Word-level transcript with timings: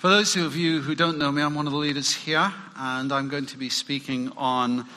For 0.00 0.08
those 0.08 0.34
of 0.34 0.56
you 0.56 0.80
who 0.80 0.94
don't 0.94 1.18
know 1.18 1.30
me, 1.30 1.42
I'm 1.42 1.54
one 1.54 1.66
of 1.66 1.74
the 1.74 1.78
leaders 1.78 2.10
here, 2.10 2.50
and 2.74 3.12
I'm 3.12 3.28
going 3.28 3.44
to 3.44 3.58
be 3.58 3.68
speaking 3.68 4.32
on 4.34 4.88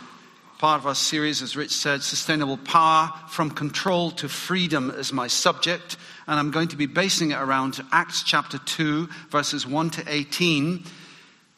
part 0.60 0.80
of 0.80 0.88
our 0.88 0.96
series, 0.96 1.42
as 1.42 1.58
Rich 1.58 1.72
said, 1.72 2.02
Sustainable 2.02 2.56
Power 2.56 3.12
from 3.28 3.52
Control 3.52 4.12
to 4.12 4.30
Freedom 4.30 4.90
is 4.92 5.12
my 5.12 5.28
subject, 5.28 5.98
and 6.26 6.40
I'm 6.40 6.52
going 6.52 6.70
to 6.70 6.78
be 6.78 6.86
basing 6.86 7.32
it 7.32 7.38
around 7.38 7.84
Acts 7.92 8.24
chapter 8.24 8.60
2, 8.60 9.10
verses 9.30 9.68
1 9.68 9.90
to 9.90 10.06
18. 10.08 10.86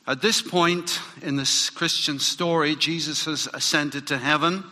At 0.08 0.24
this 0.24 0.42
point 0.42 1.00
in 1.22 1.36
this 1.36 1.70
Christian 1.70 2.18
story, 2.18 2.76
Jesus 2.76 3.26
has 3.26 3.48
ascended 3.54 4.08
to 4.08 4.18
heaven, 4.18 4.64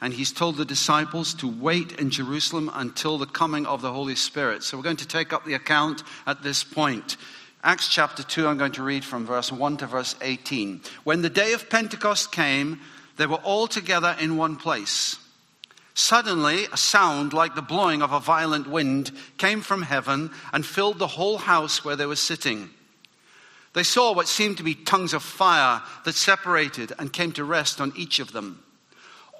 and 0.00 0.14
he's 0.14 0.30
told 0.30 0.56
the 0.56 0.64
disciples 0.64 1.34
to 1.34 1.48
wait 1.48 1.98
in 1.98 2.10
Jerusalem 2.10 2.70
until 2.74 3.18
the 3.18 3.26
coming 3.26 3.66
of 3.66 3.82
the 3.82 3.92
Holy 3.92 4.14
Spirit. 4.14 4.62
So 4.62 4.76
we're 4.76 4.84
going 4.84 4.98
to 4.98 5.08
take 5.08 5.32
up 5.32 5.44
the 5.44 5.54
account 5.54 6.04
at 6.28 6.44
this 6.44 6.62
point. 6.62 7.16
Acts 7.66 7.88
chapter 7.88 8.22
2, 8.22 8.46
I'm 8.46 8.58
going 8.58 8.72
to 8.72 8.82
read 8.82 9.06
from 9.06 9.24
verse 9.24 9.50
1 9.50 9.78
to 9.78 9.86
verse 9.86 10.16
18. 10.20 10.82
When 11.04 11.22
the 11.22 11.30
day 11.30 11.54
of 11.54 11.70
Pentecost 11.70 12.30
came, 12.30 12.78
they 13.16 13.24
were 13.24 13.36
all 13.36 13.66
together 13.66 14.14
in 14.20 14.36
one 14.36 14.56
place. 14.56 15.16
Suddenly, 15.94 16.66
a 16.70 16.76
sound 16.76 17.32
like 17.32 17.54
the 17.54 17.62
blowing 17.62 18.02
of 18.02 18.12
a 18.12 18.20
violent 18.20 18.66
wind 18.66 19.12
came 19.38 19.62
from 19.62 19.80
heaven 19.80 20.30
and 20.52 20.66
filled 20.66 20.98
the 20.98 21.06
whole 21.06 21.38
house 21.38 21.82
where 21.82 21.96
they 21.96 22.04
were 22.04 22.16
sitting. 22.16 22.68
They 23.72 23.82
saw 23.82 24.12
what 24.12 24.28
seemed 24.28 24.58
to 24.58 24.62
be 24.62 24.74
tongues 24.74 25.14
of 25.14 25.22
fire 25.22 25.80
that 26.04 26.14
separated 26.14 26.92
and 26.98 27.14
came 27.14 27.32
to 27.32 27.44
rest 27.44 27.80
on 27.80 27.94
each 27.96 28.18
of 28.18 28.32
them. 28.32 28.62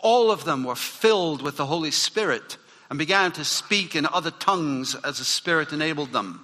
All 0.00 0.30
of 0.30 0.44
them 0.44 0.64
were 0.64 0.76
filled 0.76 1.42
with 1.42 1.58
the 1.58 1.66
Holy 1.66 1.90
Spirit 1.90 2.56
and 2.88 2.98
began 2.98 3.32
to 3.32 3.44
speak 3.44 3.94
in 3.94 4.06
other 4.06 4.30
tongues 4.30 4.94
as 5.04 5.18
the 5.18 5.24
Spirit 5.24 5.74
enabled 5.74 6.12
them. 6.12 6.43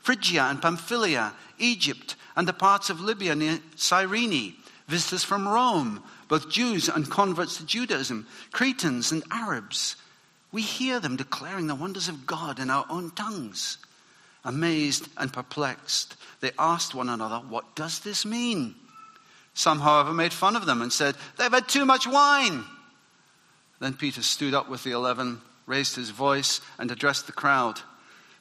Phrygia 0.00 0.42
and 0.44 0.62
Pamphylia, 0.62 1.32
Egypt, 1.58 2.16
and 2.36 2.46
the 2.46 2.52
parts 2.52 2.90
of 2.90 3.00
Libya 3.00 3.34
near 3.34 3.58
Cyrene, 3.76 4.54
visitors 4.86 5.24
from 5.24 5.46
Rome, 5.46 6.02
both 6.28 6.50
Jews 6.50 6.88
and 6.88 7.10
converts 7.10 7.56
to 7.58 7.66
Judaism, 7.66 8.26
Cretans 8.52 9.12
and 9.12 9.22
Arabs. 9.30 9.96
We 10.52 10.62
hear 10.62 11.00
them 11.00 11.16
declaring 11.16 11.66
the 11.66 11.74
wonders 11.74 12.08
of 12.08 12.26
God 12.26 12.58
in 12.58 12.70
our 12.70 12.86
own 12.88 13.10
tongues. 13.10 13.78
Amazed 14.44 15.08
and 15.16 15.32
perplexed, 15.32 16.16
they 16.40 16.52
asked 16.58 16.94
one 16.94 17.08
another, 17.08 17.38
What 17.48 17.74
does 17.74 18.00
this 18.00 18.24
mean? 18.24 18.74
Some, 19.52 19.80
however, 19.80 20.12
made 20.14 20.32
fun 20.32 20.54
of 20.56 20.66
them 20.66 20.80
and 20.80 20.92
said, 20.92 21.16
They've 21.36 21.52
had 21.52 21.68
too 21.68 21.84
much 21.84 22.06
wine. 22.06 22.64
Then 23.80 23.94
Peter 23.94 24.22
stood 24.22 24.54
up 24.54 24.68
with 24.68 24.84
the 24.84 24.92
eleven, 24.92 25.40
raised 25.66 25.96
his 25.96 26.10
voice, 26.10 26.60
and 26.78 26.90
addressed 26.90 27.26
the 27.26 27.32
crowd. 27.32 27.80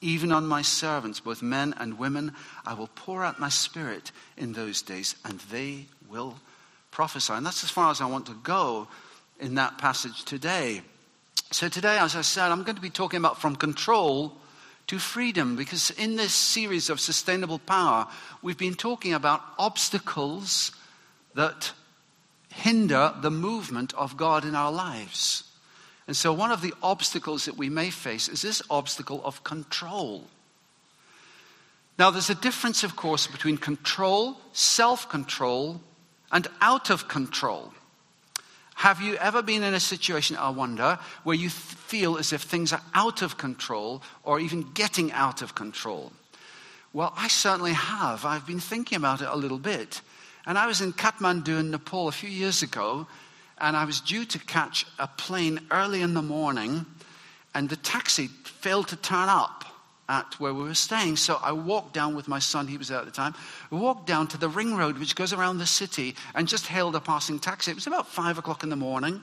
Even 0.00 0.32
on 0.32 0.46
my 0.46 0.62
servants, 0.62 1.20
both 1.20 1.42
men 1.42 1.74
and 1.78 1.98
women, 1.98 2.32
I 2.64 2.74
will 2.74 2.88
pour 2.94 3.24
out 3.24 3.38
my 3.38 3.50
spirit 3.50 4.12
in 4.36 4.54
those 4.54 4.80
days, 4.80 5.14
and 5.24 5.38
they 5.50 5.86
will 6.08 6.36
prophesy. 6.90 7.34
And 7.34 7.44
that's 7.44 7.64
as 7.64 7.70
far 7.70 7.90
as 7.90 8.00
I 8.00 8.06
want 8.06 8.26
to 8.26 8.34
go 8.42 8.88
in 9.38 9.56
that 9.56 9.78
passage 9.78 10.24
today. 10.24 10.82
So, 11.50 11.68
today, 11.68 11.98
as 11.98 12.16
I 12.16 12.22
said, 12.22 12.50
I'm 12.50 12.62
going 12.62 12.76
to 12.76 12.82
be 12.82 12.90
talking 12.90 13.18
about 13.18 13.40
from 13.40 13.56
control 13.56 14.36
to 14.86 14.98
freedom, 14.98 15.54
because 15.54 15.90
in 15.90 16.16
this 16.16 16.32
series 16.34 16.90
of 16.90 16.98
sustainable 16.98 17.58
power, 17.58 18.08
we've 18.42 18.58
been 18.58 18.74
talking 18.74 19.14
about 19.14 19.42
obstacles 19.58 20.72
that 21.34 21.72
hinder 22.52 23.14
the 23.20 23.30
movement 23.30 23.94
of 23.94 24.16
God 24.16 24.44
in 24.44 24.54
our 24.54 24.72
lives. 24.72 25.44
And 26.10 26.16
so, 26.16 26.32
one 26.32 26.50
of 26.50 26.60
the 26.60 26.74
obstacles 26.82 27.44
that 27.44 27.56
we 27.56 27.68
may 27.68 27.88
face 27.88 28.28
is 28.28 28.42
this 28.42 28.62
obstacle 28.68 29.20
of 29.24 29.44
control. 29.44 30.24
Now, 32.00 32.10
there's 32.10 32.30
a 32.30 32.34
difference, 32.34 32.82
of 32.82 32.96
course, 32.96 33.28
between 33.28 33.56
control, 33.56 34.36
self 34.52 35.08
control, 35.08 35.80
and 36.32 36.48
out 36.60 36.90
of 36.90 37.06
control. 37.06 37.72
Have 38.74 39.00
you 39.00 39.14
ever 39.18 39.40
been 39.40 39.62
in 39.62 39.72
a 39.72 39.78
situation, 39.78 40.36
I 40.36 40.50
wonder, 40.50 40.98
where 41.22 41.36
you 41.36 41.48
feel 41.48 42.18
as 42.18 42.32
if 42.32 42.42
things 42.42 42.72
are 42.72 42.82
out 42.92 43.22
of 43.22 43.38
control 43.38 44.02
or 44.24 44.40
even 44.40 44.72
getting 44.72 45.12
out 45.12 45.42
of 45.42 45.54
control? 45.54 46.10
Well, 46.92 47.12
I 47.16 47.28
certainly 47.28 47.74
have. 47.74 48.24
I've 48.24 48.48
been 48.48 48.58
thinking 48.58 48.96
about 48.96 49.22
it 49.22 49.28
a 49.30 49.36
little 49.36 49.60
bit. 49.60 50.00
And 50.44 50.58
I 50.58 50.66
was 50.66 50.80
in 50.80 50.92
Kathmandu 50.92 51.60
in 51.60 51.70
Nepal 51.70 52.08
a 52.08 52.12
few 52.12 52.30
years 52.30 52.64
ago, 52.64 53.06
and 53.60 53.76
I 53.76 53.84
was 53.84 54.00
due 54.00 54.24
to 54.24 54.38
catch 54.38 54.86
a 54.98 55.06
plane 55.06 55.60
early 55.70 56.02
in 56.02 56.14
the 56.14 56.22
morning, 56.22 56.86
and 57.54 57.68
the 57.68 57.76
taxi 57.76 58.28
failed 58.28 58.88
to 58.88 58.96
turn 58.96 59.28
up 59.28 59.64
at 60.08 60.38
where 60.40 60.52
we 60.52 60.64
were 60.64 60.74
staying. 60.74 61.16
So 61.16 61.38
I 61.42 61.52
walked 61.52 61.94
down 61.94 62.16
with 62.16 62.26
my 62.26 62.40
son, 62.40 62.66
he 62.66 62.76
was 62.76 62.88
there 62.88 62.98
at 62.98 63.04
the 63.04 63.12
time, 63.12 63.34
I 63.70 63.76
walked 63.76 64.06
down 64.06 64.26
to 64.28 64.38
the 64.38 64.48
ring 64.48 64.76
road 64.76 64.98
which 64.98 65.14
goes 65.14 65.32
around 65.32 65.58
the 65.58 65.66
city 65.66 66.16
and 66.34 66.48
just 66.48 66.66
hailed 66.66 66.96
a 66.96 67.00
passing 67.00 67.38
taxi. 67.38 67.70
It 67.70 67.74
was 67.74 67.86
about 67.86 68.08
five 68.08 68.36
o'clock 68.36 68.64
in 68.64 68.70
the 68.70 68.76
morning. 68.76 69.22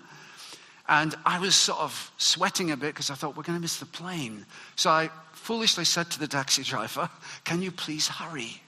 And 0.89 1.13
I 1.25 1.39
was 1.39 1.53
sort 1.53 1.79
of 1.79 2.11
sweating 2.17 2.71
a 2.71 2.77
bit 2.77 2.93
because 2.93 3.09
I 3.09 3.15
thought, 3.15 3.35
we're 3.35 3.43
going 3.43 3.57
to 3.57 3.61
miss 3.61 3.77
the 3.77 3.85
plane. 3.85 4.45
So 4.77 4.89
I 4.89 5.09
foolishly 5.33 5.83
said 5.83 6.09
to 6.11 6.19
the 6.19 6.27
taxi 6.27 6.63
driver, 6.63 7.09
Can 7.43 7.61
you 7.61 7.71
please 7.71 8.07
hurry? 8.07 8.61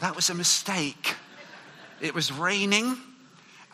That 0.00 0.16
was 0.16 0.30
a 0.30 0.34
mistake. 0.34 1.14
It 2.00 2.14
was 2.14 2.32
raining. 2.32 2.96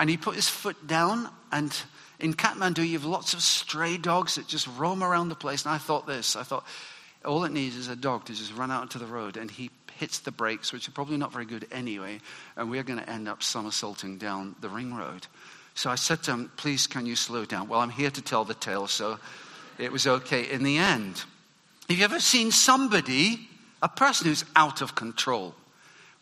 And 0.02 0.10
he 0.10 0.16
put 0.16 0.34
his 0.34 0.48
foot 0.48 0.88
down, 0.88 1.28
and 1.52 1.72
in 2.18 2.34
Kathmandu, 2.34 2.84
you 2.84 2.98
have 2.98 3.04
lots 3.04 3.34
of 3.34 3.40
stray 3.40 3.96
dogs 3.96 4.34
that 4.34 4.48
just 4.48 4.66
roam 4.76 5.00
around 5.00 5.28
the 5.28 5.36
place. 5.36 5.64
And 5.64 5.72
I 5.72 5.78
thought 5.78 6.08
this 6.08 6.34
I 6.34 6.42
thought, 6.42 6.66
all 7.24 7.44
it 7.44 7.52
needs 7.52 7.76
is 7.76 7.86
a 7.86 7.94
dog 7.94 8.24
to 8.24 8.34
just 8.34 8.52
run 8.56 8.72
out 8.72 8.82
into 8.82 8.98
the 8.98 9.06
road, 9.06 9.36
and 9.36 9.48
he 9.48 9.70
hits 9.98 10.18
the 10.18 10.32
brakes, 10.32 10.72
which 10.72 10.88
are 10.88 10.90
probably 10.90 11.18
not 11.18 11.32
very 11.32 11.44
good 11.44 11.68
anyway, 11.70 12.18
and 12.56 12.68
we're 12.68 12.82
going 12.82 12.98
to 12.98 13.08
end 13.08 13.28
up 13.28 13.44
somersaulting 13.44 14.18
down 14.18 14.56
the 14.60 14.68
ring 14.68 14.92
road. 14.92 15.28
So 15.76 15.88
I 15.88 15.94
said 15.94 16.24
to 16.24 16.32
him, 16.32 16.50
Please, 16.56 16.88
can 16.88 17.06
you 17.06 17.14
slow 17.14 17.44
down? 17.44 17.69
Well, 17.69 17.78
I'm 17.78 17.88
here 17.88 18.10
to 18.10 18.22
tell 18.22 18.44
the 18.44 18.54
tale, 18.54 18.88
so 18.88 19.20
it 19.78 19.92
was 19.92 20.08
okay 20.08 20.50
in 20.50 20.64
the 20.64 20.78
end. 20.78 21.22
Have 21.88 21.96
you 21.96 22.04
ever 22.04 22.19
seen 22.19 22.50
somebody, 22.50 23.48
a 23.80 23.88
person 23.88 24.26
who's 24.26 24.44
out 24.56 24.82
of 24.82 24.96
control? 24.96 25.54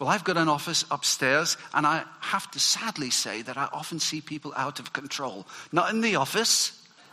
Well, 0.01 0.09
I've 0.09 0.25
got 0.25 0.39
an 0.39 0.49
office 0.49 0.87
upstairs, 0.91 1.59
and 1.75 1.87
I 1.87 2.05
have 2.21 2.51
to 2.53 2.59
sadly 2.59 3.11
say 3.11 3.43
that 3.43 3.59
I 3.59 3.69
often 3.71 4.01
see 4.01 4.23
people 4.23 4.55
out 4.57 4.81
of 4.81 4.95
control. 4.95 5.47
Not 5.73 5.91
in 5.91 6.01
the 6.01 6.17
office, 6.17 6.73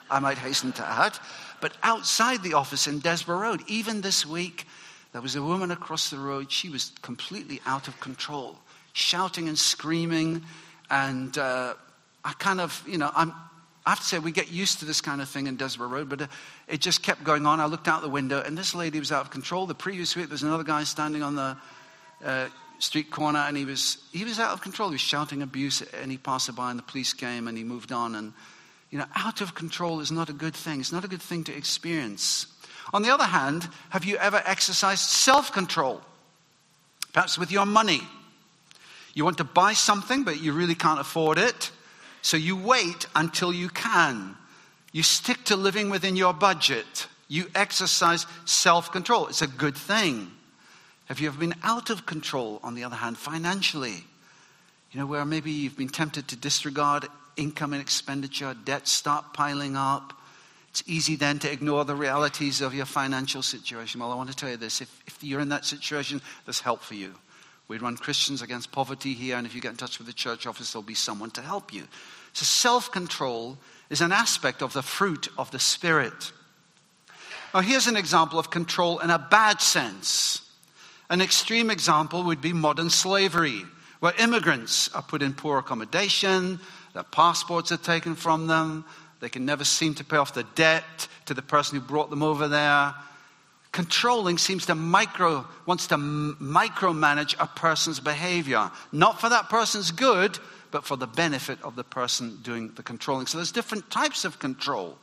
I 0.09 0.19
might 0.19 0.37
hasten 0.37 0.71
to 0.71 0.85
add, 0.85 1.19
but 1.59 1.73
outside 1.83 2.43
the 2.43 2.53
office 2.53 2.87
in 2.87 2.99
Desborough 2.99 3.39
Road. 3.39 3.61
Even 3.67 3.99
this 3.99 4.25
week, 4.25 4.65
there 5.11 5.21
was 5.21 5.35
a 5.35 5.41
woman 5.41 5.69
across 5.69 6.09
the 6.09 6.17
road. 6.17 6.49
She 6.49 6.69
was 6.69 6.93
completely 7.01 7.59
out 7.65 7.89
of 7.89 7.99
control, 7.99 8.57
shouting 8.93 9.49
and 9.49 9.59
screaming. 9.59 10.43
And 10.89 11.37
uh, 11.37 11.73
I 12.23 12.31
kind 12.39 12.61
of, 12.61 12.81
you 12.87 12.97
know, 12.97 13.11
I'm, 13.13 13.33
I 13.85 13.89
have 13.89 13.99
to 13.99 14.05
say, 14.05 14.19
we 14.19 14.31
get 14.31 14.49
used 14.49 14.79
to 14.79 14.85
this 14.85 15.01
kind 15.01 15.21
of 15.21 15.27
thing 15.27 15.47
in 15.47 15.57
Desborough 15.57 15.89
Road, 15.89 16.07
but 16.07 16.21
uh, 16.21 16.27
it 16.69 16.79
just 16.79 17.03
kept 17.03 17.25
going 17.25 17.45
on. 17.45 17.59
I 17.59 17.65
looked 17.65 17.89
out 17.89 18.01
the 18.01 18.07
window, 18.07 18.41
and 18.41 18.57
this 18.57 18.73
lady 18.73 18.97
was 18.97 19.11
out 19.11 19.25
of 19.25 19.29
control. 19.29 19.65
The 19.65 19.75
previous 19.75 20.15
week, 20.15 20.27
there 20.27 20.35
was 20.35 20.43
another 20.43 20.63
guy 20.63 20.85
standing 20.85 21.21
on 21.21 21.35
the 21.35 21.57
uh, 22.23 22.47
street 22.79 23.11
corner 23.11 23.39
and 23.39 23.57
he 23.57 23.65
was, 23.65 23.97
he 24.11 24.23
was 24.23 24.39
out 24.39 24.53
of 24.53 24.61
control. 24.61 24.89
He 24.89 24.95
was 24.95 25.01
shouting 25.01 25.41
abuse 25.41 25.81
at 25.81 25.93
any 25.93 26.17
passerby 26.17 26.61
and 26.61 26.79
the 26.79 26.83
police 26.83 27.13
came 27.13 27.47
and 27.47 27.57
he 27.57 27.63
moved 27.63 27.91
on. 27.91 28.15
And, 28.15 28.33
you 28.91 28.97
know, 28.97 29.05
out 29.15 29.41
of 29.41 29.55
control 29.55 29.99
is 29.99 30.11
not 30.11 30.29
a 30.29 30.33
good 30.33 30.55
thing. 30.55 30.79
It's 30.79 30.91
not 30.91 31.03
a 31.03 31.07
good 31.07 31.21
thing 31.21 31.43
to 31.45 31.55
experience. 31.55 32.47
On 32.93 33.01
the 33.01 33.13
other 33.13 33.25
hand, 33.25 33.67
have 33.89 34.05
you 34.05 34.17
ever 34.17 34.41
exercised 34.45 35.09
self 35.09 35.51
control? 35.51 36.01
Perhaps 37.13 37.37
with 37.37 37.51
your 37.51 37.65
money. 37.65 38.01
You 39.13 39.25
want 39.25 39.39
to 39.39 39.43
buy 39.43 39.73
something, 39.73 40.23
but 40.23 40.41
you 40.41 40.53
really 40.53 40.75
can't 40.75 40.99
afford 40.99 41.39
it. 41.39 41.71
So 42.21 42.37
you 42.37 42.55
wait 42.55 43.07
until 43.15 43.51
you 43.51 43.69
can. 43.69 44.35
You 44.91 45.03
stick 45.03 45.43
to 45.45 45.55
living 45.55 45.89
within 45.89 46.15
your 46.15 46.33
budget. 46.33 47.07
You 47.27 47.47
exercise 47.55 48.25
self 48.45 48.91
control. 48.91 49.27
It's 49.27 49.41
a 49.41 49.47
good 49.47 49.75
thing. 49.75 50.31
Have 51.07 51.21
you 51.21 51.27
ever 51.27 51.37
been 51.37 51.55
out 51.63 51.89
of 51.89 52.05
control, 52.05 52.59
on 52.63 52.75
the 52.75 52.83
other 52.83 52.97
hand, 52.97 53.17
financially? 53.17 54.03
You 54.91 54.99
know, 54.99 55.05
where 55.05 55.23
maybe 55.25 55.51
you've 55.51 55.77
been 55.77 55.89
tempted 55.89 56.27
to 56.29 56.35
disregard 56.35 57.07
income 57.37 57.71
and 57.71 57.81
expenditure, 57.81 58.55
debts 58.65 58.91
start 58.91 59.33
piling 59.33 59.77
up. 59.77 60.13
It's 60.69 60.83
easy 60.85 61.15
then 61.15 61.39
to 61.39 61.51
ignore 61.51 61.85
the 61.85 61.95
realities 61.95 62.61
of 62.61 62.73
your 62.73 62.85
financial 62.85 63.41
situation. 63.41 64.01
Well, 64.01 64.11
I 64.11 64.15
want 64.15 64.29
to 64.29 64.35
tell 64.35 64.49
you 64.49 64.57
this 64.57 64.81
if, 64.81 65.03
if 65.07 65.23
you're 65.23 65.39
in 65.39 65.49
that 65.49 65.65
situation, 65.65 66.21
there's 66.45 66.59
help 66.59 66.81
for 66.81 66.95
you. 66.95 67.15
We 67.69 67.77
run 67.77 67.97
Christians 67.97 68.41
Against 68.41 68.71
Poverty 68.71 69.13
here, 69.13 69.37
and 69.37 69.47
if 69.47 69.55
you 69.55 69.61
get 69.61 69.71
in 69.71 69.77
touch 69.77 69.97
with 69.97 70.07
the 70.07 70.13
church 70.13 70.45
office, 70.45 70.71
there'll 70.71 70.83
be 70.83 70.93
someone 70.93 71.31
to 71.31 71.41
help 71.41 71.73
you. 71.73 71.83
So, 72.33 72.43
self 72.43 72.91
control 72.91 73.57
is 73.89 74.01
an 74.01 74.11
aspect 74.11 74.61
of 74.61 74.73
the 74.73 74.81
fruit 74.81 75.27
of 75.37 75.51
the 75.51 75.59
Spirit. 75.59 76.31
Now, 77.53 77.61
here's 77.61 77.87
an 77.87 77.97
example 77.97 78.39
of 78.39 78.49
control 78.49 78.99
in 78.99 79.09
a 79.09 79.19
bad 79.19 79.61
sense. 79.61 80.46
An 81.09 81.21
extreme 81.21 81.69
example 81.69 82.23
would 82.23 82.41
be 82.41 82.53
modern 82.53 82.89
slavery, 82.89 83.63
where 83.99 84.13
immigrants 84.19 84.93
are 84.93 85.01
put 85.01 85.21
in 85.21 85.33
poor 85.33 85.57
accommodation, 85.57 86.59
their 86.93 87.03
passports 87.03 87.71
are 87.71 87.77
taken 87.77 88.15
from 88.15 88.47
them, 88.47 88.85
they 89.19 89.29
can 89.29 89.45
never 89.45 89.63
seem 89.63 89.95
to 89.95 90.03
pay 90.03 90.17
off 90.17 90.33
the 90.33 90.45
debt 90.55 91.07
to 91.25 91.33
the 91.33 91.41
person 91.41 91.79
who 91.79 91.85
brought 91.85 92.09
them 92.09 92.23
over 92.23 92.47
there. 92.47 92.93
Controlling 93.71 94.37
seems 94.37 94.65
to 94.67 94.75
micro, 94.75 95.45
wants 95.65 95.87
to 95.87 95.97
micromanage 95.97 97.35
a 97.39 97.47
person's 97.47 97.99
behavior, 97.99 98.71
not 98.91 99.19
for 99.19 99.29
that 99.29 99.49
person's 99.49 99.91
good, 99.91 100.37
but 100.71 100.83
for 100.83 100.97
the 100.97 101.07
benefit 101.07 101.61
of 101.63 101.75
the 101.75 101.83
person 101.83 102.39
doing 102.43 102.71
the 102.75 102.83
controlling. 102.83 103.27
So 103.27 103.37
there's 103.37 103.51
different 103.51 103.89
types 103.89 104.25
of 104.25 104.39
control. 104.39 104.97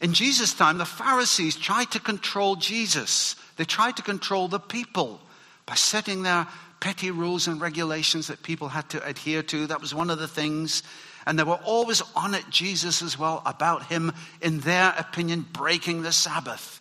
In 0.00 0.12
Jesus' 0.12 0.54
time, 0.54 0.78
the 0.78 0.84
Pharisees 0.84 1.56
tried 1.56 1.90
to 1.92 2.00
control 2.00 2.56
Jesus. 2.56 3.36
They 3.58 3.64
tried 3.64 3.96
to 3.96 4.02
control 4.02 4.48
the 4.48 4.60
people 4.60 5.20
by 5.66 5.74
setting 5.74 6.22
their 6.22 6.46
petty 6.80 7.10
rules 7.10 7.48
and 7.48 7.60
regulations 7.60 8.28
that 8.28 8.42
people 8.42 8.68
had 8.68 8.88
to 8.90 9.06
adhere 9.06 9.42
to. 9.42 9.66
That 9.66 9.80
was 9.80 9.94
one 9.94 10.10
of 10.10 10.18
the 10.18 10.28
things. 10.28 10.82
And 11.26 11.38
they 11.38 11.42
were 11.42 11.60
always 11.64 12.00
on 12.16 12.34
at 12.34 12.48
Jesus 12.48 13.02
as 13.02 13.18
well 13.18 13.42
about 13.44 13.86
him, 13.86 14.12
in 14.40 14.60
their 14.60 14.94
opinion, 14.96 15.44
breaking 15.52 16.02
the 16.02 16.12
Sabbath. 16.12 16.80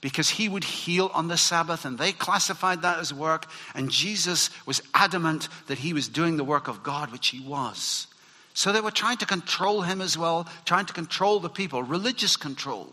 Because 0.00 0.30
he 0.30 0.48
would 0.48 0.64
heal 0.64 1.10
on 1.14 1.28
the 1.28 1.36
Sabbath, 1.36 1.84
and 1.84 1.98
they 1.98 2.12
classified 2.12 2.82
that 2.82 2.98
as 2.98 3.12
work. 3.12 3.46
And 3.74 3.90
Jesus 3.90 4.50
was 4.66 4.82
adamant 4.94 5.48
that 5.66 5.78
he 5.78 5.92
was 5.92 6.08
doing 6.08 6.36
the 6.36 6.44
work 6.44 6.66
of 6.66 6.82
God, 6.82 7.12
which 7.12 7.28
he 7.28 7.40
was. 7.40 8.06
So 8.54 8.72
they 8.72 8.80
were 8.80 8.90
trying 8.90 9.18
to 9.18 9.26
control 9.26 9.82
him 9.82 10.00
as 10.00 10.16
well, 10.16 10.48
trying 10.64 10.86
to 10.86 10.94
control 10.94 11.40
the 11.40 11.50
people, 11.50 11.82
religious 11.82 12.36
control. 12.36 12.90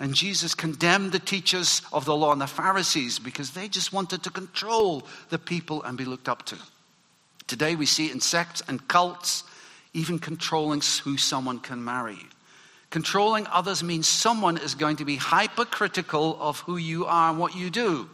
And 0.00 0.14
Jesus 0.14 0.54
condemned 0.54 1.12
the 1.12 1.20
teachers 1.20 1.82
of 1.92 2.04
the 2.04 2.16
law 2.16 2.32
and 2.32 2.40
the 2.40 2.46
Pharisees 2.46 3.18
because 3.18 3.50
they 3.50 3.68
just 3.68 3.92
wanted 3.92 4.22
to 4.24 4.30
control 4.30 5.06
the 5.28 5.38
people 5.38 5.82
and 5.82 5.96
be 5.96 6.04
looked 6.04 6.28
up 6.28 6.44
to. 6.46 6.56
Today 7.46 7.76
we 7.76 7.86
see 7.86 8.06
it 8.06 8.12
in 8.12 8.20
sects 8.20 8.62
and 8.66 8.86
cults, 8.88 9.44
even 9.92 10.18
controlling 10.18 10.82
who 11.04 11.16
someone 11.16 11.60
can 11.60 11.84
marry. 11.84 12.18
Controlling 12.90 13.46
others 13.48 13.82
means 13.82 14.08
someone 14.08 14.56
is 14.56 14.74
going 14.74 14.96
to 14.96 15.04
be 15.04 15.16
hypercritical 15.16 16.38
of 16.40 16.60
who 16.60 16.76
you 16.76 17.06
are 17.06 17.30
and 17.30 17.38
what 17.38 17.54
you 17.54 17.70
do, 17.70 18.08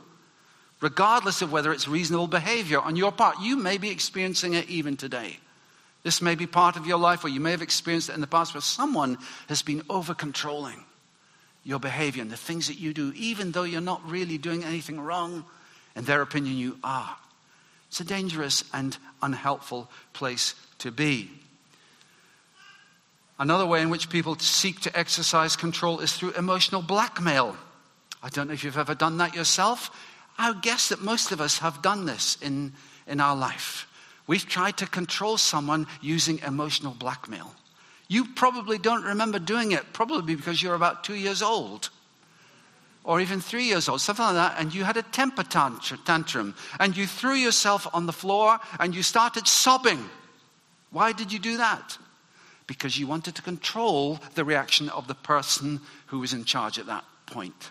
regardless 0.80 1.42
of 1.42 1.52
whether 1.52 1.72
it's 1.72 1.88
reasonable 1.88 2.26
behavior 2.26 2.80
on 2.80 2.96
your 2.96 3.12
part. 3.12 3.40
You 3.40 3.56
may 3.56 3.78
be 3.78 3.90
experiencing 3.90 4.54
it 4.54 4.68
even 4.68 4.96
today. 4.96 5.38
This 6.02 6.22
may 6.22 6.34
be 6.34 6.46
part 6.46 6.76
of 6.76 6.86
your 6.86 6.98
life, 6.98 7.24
or 7.24 7.28
you 7.28 7.40
may 7.40 7.50
have 7.50 7.62
experienced 7.62 8.08
it 8.08 8.14
in 8.14 8.22
the 8.22 8.26
past 8.26 8.54
where 8.54 8.62
someone 8.62 9.18
has 9.48 9.60
been 9.62 9.82
over 9.90 10.14
controlling 10.14 10.84
your 11.64 11.78
behavior 11.78 12.22
and 12.22 12.30
the 12.30 12.36
things 12.36 12.68
that 12.68 12.78
you 12.78 12.92
do, 12.92 13.12
even 13.16 13.52
though 13.52 13.64
you're 13.64 13.80
not 13.80 14.08
really 14.08 14.38
doing 14.38 14.64
anything 14.64 15.00
wrong. 15.00 15.44
In 15.96 16.04
their 16.04 16.22
opinion, 16.22 16.56
you 16.56 16.78
are. 16.82 17.16
It's 17.88 18.00
a 18.00 18.04
dangerous 18.04 18.64
and 18.72 18.96
unhelpful 19.22 19.90
place 20.12 20.54
to 20.78 20.90
be. 20.90 21.30
Another 23.38 23.66
way 23.66 23.82
in 23.82 23.90
which 23.90 24.10
people 24.10 24.38
seek 24.38 24.80
to 24.80 24.98
exercise 24.98 25.56
control 25.56 26.00
is 26.00 26.12
through 26.12 26.32
emotional 26.32 26.82
blackmail. 26.82 27.56
I 28.22 28.28
don't 28.28 28.48
know 28.48 28.54
if 28.54 28.62
you've 28.62 28.78
ever 28.78 28.94
done 28.94 29.16
that 29.18 29.34
yourself. 29.34 29.90
I 30.38 30.54
guess 30.60 30.90
that 30.90 31.00
most 31.00 31.32
of 31.32 31.40
us 31.40 31.58
have 31.58 31.82
done 31.82 32.06
this 32.06 32.36
in, 32.40 32.74
in 33.06 33.20
our 33.20 33.34
life. 33.34 33.86
We've 34.26 34.46
tried 34.46 34.76
to 34.76 34.86
control 34.86 35.38
someone 35.38 35.86
using 36.00 36.38
emotional 36.40 36.94
blackmail. 36.94 37.54
You 38.10 38.24
probably 38.24 38.76
don't 38.76 39.04
remember 39.04 39.38
doing 39.38 39.70
it, 39.70 39.92
probably 39.92 40.34
because 40.34 40.60
you're 40.60 40.74
about 40.74 41.04
two 41.04 41.14
years 41.14 41.42
old 41.42 41.90
or 43.04 43.20
even 43.20 43.40
three 43.40 43.66
years 43.66 43.88
old, 43.88 44.00
something 44.00 44.24
like 44.24 44.34
that, 44.34 44.56
and 44.58 44.74
you 44.74 44.82
had 44.82 44.96
a 44.96 45.02
temper 45.02 45.44
tantrum 45.44 46.56
and 46.80 46.96
you 46.96 47.06
threw 47.06 47.34
yourself 47.34 47.86
on 47.94 48.06
the 48.06 48.12
floor 48.12 48.58
and 48.80 48.96
you 48.96 49.04
started 49.04 49.46
sobbing. 49.46 50.10
Why 50.90 51.12
did 51.12 51.32
you 51.32 51.38
do 51.38 51.58
that? 51.58 51.98
Because 52.66 52.98
you 52.98 53.06
wanted 53.06 53.36
to 53.36 53.42
control 53.42 54.18
the 54.34 54.44
reaction 54.44 54.88
of 54.88 55.06
the 55.06 55.14
person 55.14 55.80
who 56.06 56.18
was 56.18 56.32
in 56.32 56.44
charge 56.44 56.80
at 56.80 56.86
that 56.86 57.04
point. 57.26 57.70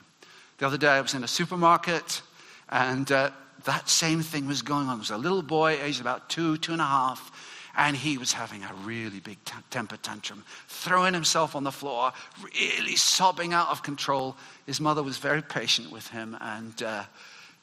The 0.60 0.68
other 0.68 0.78
day 0.78 0.88
I 0.88 1.02
was 1.02 1.16
in 1.16 1.24
a 1.26 1.28
supermarket 1.28 2.22
and 2.70 3.12
uh, 3.12 3.32
that 3.66 3.90
same 3.90 4.22
thing 4.22 4.48
was 4.48 4.62
going 4.62 4.88
on. 4.88 4.96
There 4.96 5.00
was 5.00 5.10
a 5.10 5.18
little 5.18 5.42
boy, 5.42 5.82
aged 5.82 6.00
about 6.00 6.30
two, 6.30 6.56
two 6.56 6.72
and 6.72 6.82
a 6.82 6.86
half, 6.86 7.30
and 7.78 7.96
he 7.96 8.18
was 8.18 8.34
having 8.34 8.64
a 8.64 8.74
really 8.84 9.20
big 9.20 9.44
t- 9.46 9.54
temper 9.70 9.98
tantrum, 9.98 10.44
throwing 10.68 11.14
himself 11.14 11.56
on 11.56 11.64
the 11.64 11.72
floor, 11.72 12.12
really 12.44 12.96
sobbing 12.96 13.54
out 13.54 13.70
of 13.70 13.84
control. 13.84 14.36
His 14.66 14.80
mother 14.80 15.04
was 15.04 15.18
very 15.18 15.42
patient 15.42 15.92
with 15.92 16.08
him, 16.08 16.38
and 16.42 16.82
uh, 16.84 17.04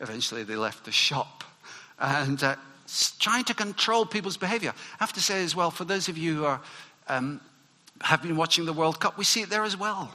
eventually 0.01 0.45
they 0.45 0.57
left 0.57 0.85
the 0.85 0.93
shop. 0.93 1.45
And 1.99 2.43
uh, 2.43 2.57
trying 3.19 3.45
to 3.45 3.55
control 3.55 4.07
people's 4.07 4.37
behavior. 4.37 4.73
I 4.77 4.97
have 5.01 5.13
to 5.15 5.21
say 5.21 5.43
as 5.43 5.57
well, 5.57 5.71
for 5.71 5.85
those 5.85 6.09
of 6.09 6.17
you 6.17 6.37
who 6.37 6.45
are, 6.45 6.61
um, 7.09 7.41
have 8.01 8.23
been 8.23 8.37
watching 8.37 8.67
the 8.67 8.73
World 8.73 9.01
Cup, 9.01 9.19
we 9.19 9.25
see 9.25 9.43
it 9.43 9.51
there 9.51 9.65
as 9.65 9.77
well. 9.77 10.15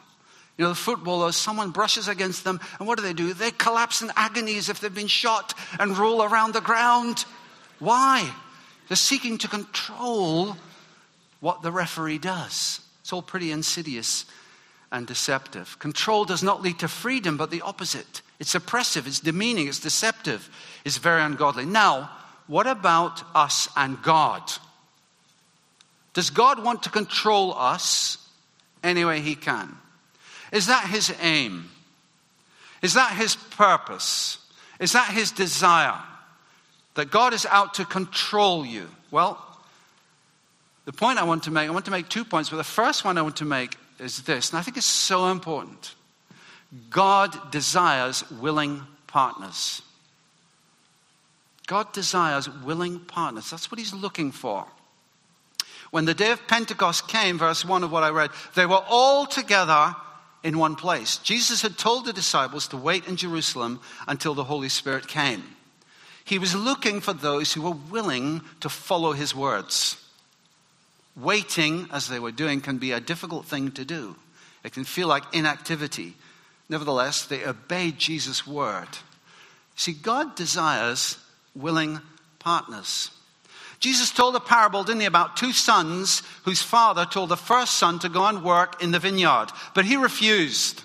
You 0.58 0.66
know, 0.66 0.70
the 0.70 0.76
footballers, 0.76 1.36
someone 1.36 1.72
brushes 1.72 2.08
against 2.08 2.44
them, 2.44 2.60
and 2.78 2.88
what 2.88 2.98
do 2.98 3.04
they 3.04 3.14
do? 3.14 3.34
They 3.34 3.52
collapse 3.52 4.02
in 4.02 4.12
agonies 4.16 4.70
if 4.70 4.80
they've 4.80 4.94
been 4.94 5.08
shot 5.08 5.54
and 5.80 5.98
roll 5.98 6.24
around 6.24 6.54
the 6.54 6.62
ground. 6.62 7.26
Why? 7.80 8.32
They're 8.92 8.98
seeking 8.98 9.38
to 9.38 9.48
control 9.48 10.58
what 11.40 11.62
the 11.62 11.72
referee 11.72 12.18
does. 12.18 12.82
It's 13.00 13.14
all 13.14 13.22
pretty 13.22 13.54
insidious 13.54 14.26
and 14.92 15.08
deceptive. 15.08 15.80
Control 15.80 16.26
does 16.26 16.44
not 16.44 16.62
lead 16.62 16.80
to 16.80 16.90
freedom, 16.90 17.38
but 17.38 17.52
the 17.52 17.62
opposite. 17.62 18.22
It's 18.38 18.54
oppressive, 18.54 19.08
it's 19.08 19.22
demeaning, 19.22 19.70
it's 19.70 19.80
deceptive, 19.80 20.50
it's 20.84 20.98
very 20.98 21.22
ungodly. 21.22 21.64
Now, 21.66 22.12
what 22.48 22.68
about 22.68 23.24
us 23.34 23.70
and 23.78 24.02
God? 24.02 24.44
Does 26.14 26.30
God 26.30 26.62
want 26.62 26.84
to 26.84 26.90
control 26.90 27.54
us 27.54 28.18
any 28.84 29.06
way 29.06 29.22
He 29.22 29.36
can? 29.36 29.78
Is 30.52 30.68
that 30.68 30.84
his 30.88 31.14
aim? 31.22 31.70
Is 32.82 32.96
that 32.96 33.14
his 33.14 33.38
purpose? 33.38 34.38
Is 34.82 34.92
that 34.92 35.14
his 35.14 35.32
desire? 35.32 35.98
That 36.96 37.12
God 37.12 37.34
is 37.34 37.46
out 37.46 37.76
to 37.76 37.86
control 37.86 38.66
you? 38.66 38.88
Well, 39.12 39.40
the 40.86 40.94
point 40.94 41.20
I 41.20 41.24
want 41.24 41.44
to 41.44 41.52
make, 41.52 41.70
I 41.70 41.72
want 41.72 41.86
to 41.86 41.92
make 41.92 42.10
two 42.10 42.26
points, 42.26 42.50
but 42.50 42.58
the 42.58 42.64
first 42.64 43.06
one 43.06 43.18
I 43.18 43.22
want 43.22 43.38
to 43.38 43.46
make 43.46 43.78
is 44.00 44.24
this, 44.24 44.50
and 44.50 44.60
I 44.60 44.62
think 44.62 44.78
it's 44.78 44.86
so 44.86 45.28
important. 45.28 45.94
God 46.90 47.52
desires 47.52 48.30
willing 48.32 48.82
partners. 49.08 49.82
God 51.68 51.94
desires 51.94 52.50
willing 52.50 53.00
partners. 53.00 53.50
That's 53.50 53.70
what 53.70 53.80
he's 53.80 53.94
looking 53.94 54.32
for. 54.32 54.66
When 55.92 56.06
the 56.06 56.14
day 56.14 56.32
of 56.32 56.48
Pentecost 56.48 57.08
came, 57.08 57.38
verse 57.38 57.64
1 57.66 57.84
of 57.84 57.92
what 57.92 58.04
I 58.04 58.10
read, 58.10 58.32
they 58.56 58.66
were 58.66 58.84
all 58.90 59.26
together 59.26 59.96
in 60.44 60.58
one 60.58 60.76
place. 60.76 61.18
Jesus 61.18 61.62
had 61.62 61.78
told 61.78 62.06
the 62.06 62.14
disciples 62.14 62.68
to 62.70 62.78
wait 62.78 63.08
in 63.08 63.18
Jerusalem 63.18 63.82
until 64.08 64.34
the 64.34 64.46
Holy 64.46 64.70
Spirit 64.70 65.08
came. 65.08 65.44
He 66.32 66.40
was 66.40 66.56
looking 66.56 67.02
for 67.02 67.12
those 67.12 67.52
who 67.52 67.62
were 67.62 67.78
willing 67.92 68.40
to 68.62 68.70
follow 68.70 69.12
his 69.12 69.36
words. 69.36 69.98
Waiting, 71.14 71.90
as 71.92 72.08
they 72.08 72.20
were 72.20 72.32
doing, 72.32 72.62
can 72.62 72.78
be 72.78 72.94
a 72.94 73.02
difficult 73.02 73.48
thing 73.48 73.72
to 73.72 73.84
do. 73.84 74.16
It 74.64 74.72
can 74.72 74.86
feel 74.86 75.10
like 75.10 75.26
inactivity. 75.34 76.14
Nevertheless, 76.70 77.26
they 77.26 77.44
obeyed 77.44 78.00
Jesus' 78.00 78.48
word. 78.48 78.88
See, 79.76 79.92
God 79.92 80.38
desires 80.38 81.18
willing 81.54 82.00
partners. 82.40 83.12
Jesus 83.82 84.10
told 84.10 84.34
a 84.38 84.40
parable, 84.40 84.86
didn't 84.86 85.02
he, 85.02 85.08
about 85.08 85.36
two 85.36 85.52
sons 85.52 86.24
whose 86.46 86.62
father 86.62 87.04
told 87.06 87.28
the 87.28 87.36
first 87.36 87.74
son 87.74 88.00
to 88.00 88.08
go 88.08 88.26
and 88.26 88.42
work 88.42 88.82
in 88.82 88.92
the 88.92 89.00
vineyard, 89.00 89.48
but 89.76 89.84
he 89.84 89.98
refused. 89.98 90.82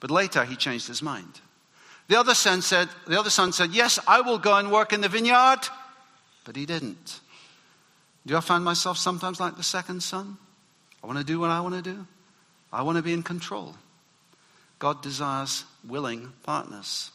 But 0.00 0.10
later 0.10 0.46
he 0.46 0.56
changed 0.56 0.88
his 0.88 1.02
mind. 1.02 1.42
The 2.12 2.20
other 2.20 2.34
son 2.34 2.60
said, 2.60 2.90
the 3.06 3.18
other 3.18 3.30
son 3.30 3.52
said, 3.54 3.70
Yes, 3.70 3.98
I 4.06 4.20
will 4.20 4.36
go 4.36 4.54
and 4.54 4.70
work 4.70 4.92
in 4.92 5.00
the 5.00 5.08
vineyard. 5.08 5.60
but 6.44 6.56
he 6.56 6.66
didn't. 6.66 7.20
Do 8.26 8.36
I 8.36 8.40
find 8.40 8.62
myself 8.62 8.98
sometimes 8.98 9.40
like 9.40 9.56
the 9.56 9.62
second 9.62 10.02
son? 10.02 10.36
I 11.02 11.06
want 11.06 11.18
to 11.20 11.24
do 11.24 11.40
what 11.40 11.48
I 11.48 11.60
want 11.60 11.74
to 11.74 11.80
do. 11.80 12.06
I 12.70 12.82
want 12.82 12.96
to 12.98 13.02
be 13.02 13.14
in 13.14 13.22
control. 13.22 13.76
God 14.78 15.02
desires 15.02 15.64
willing 15.88 16.34
partners. 16.42 17.12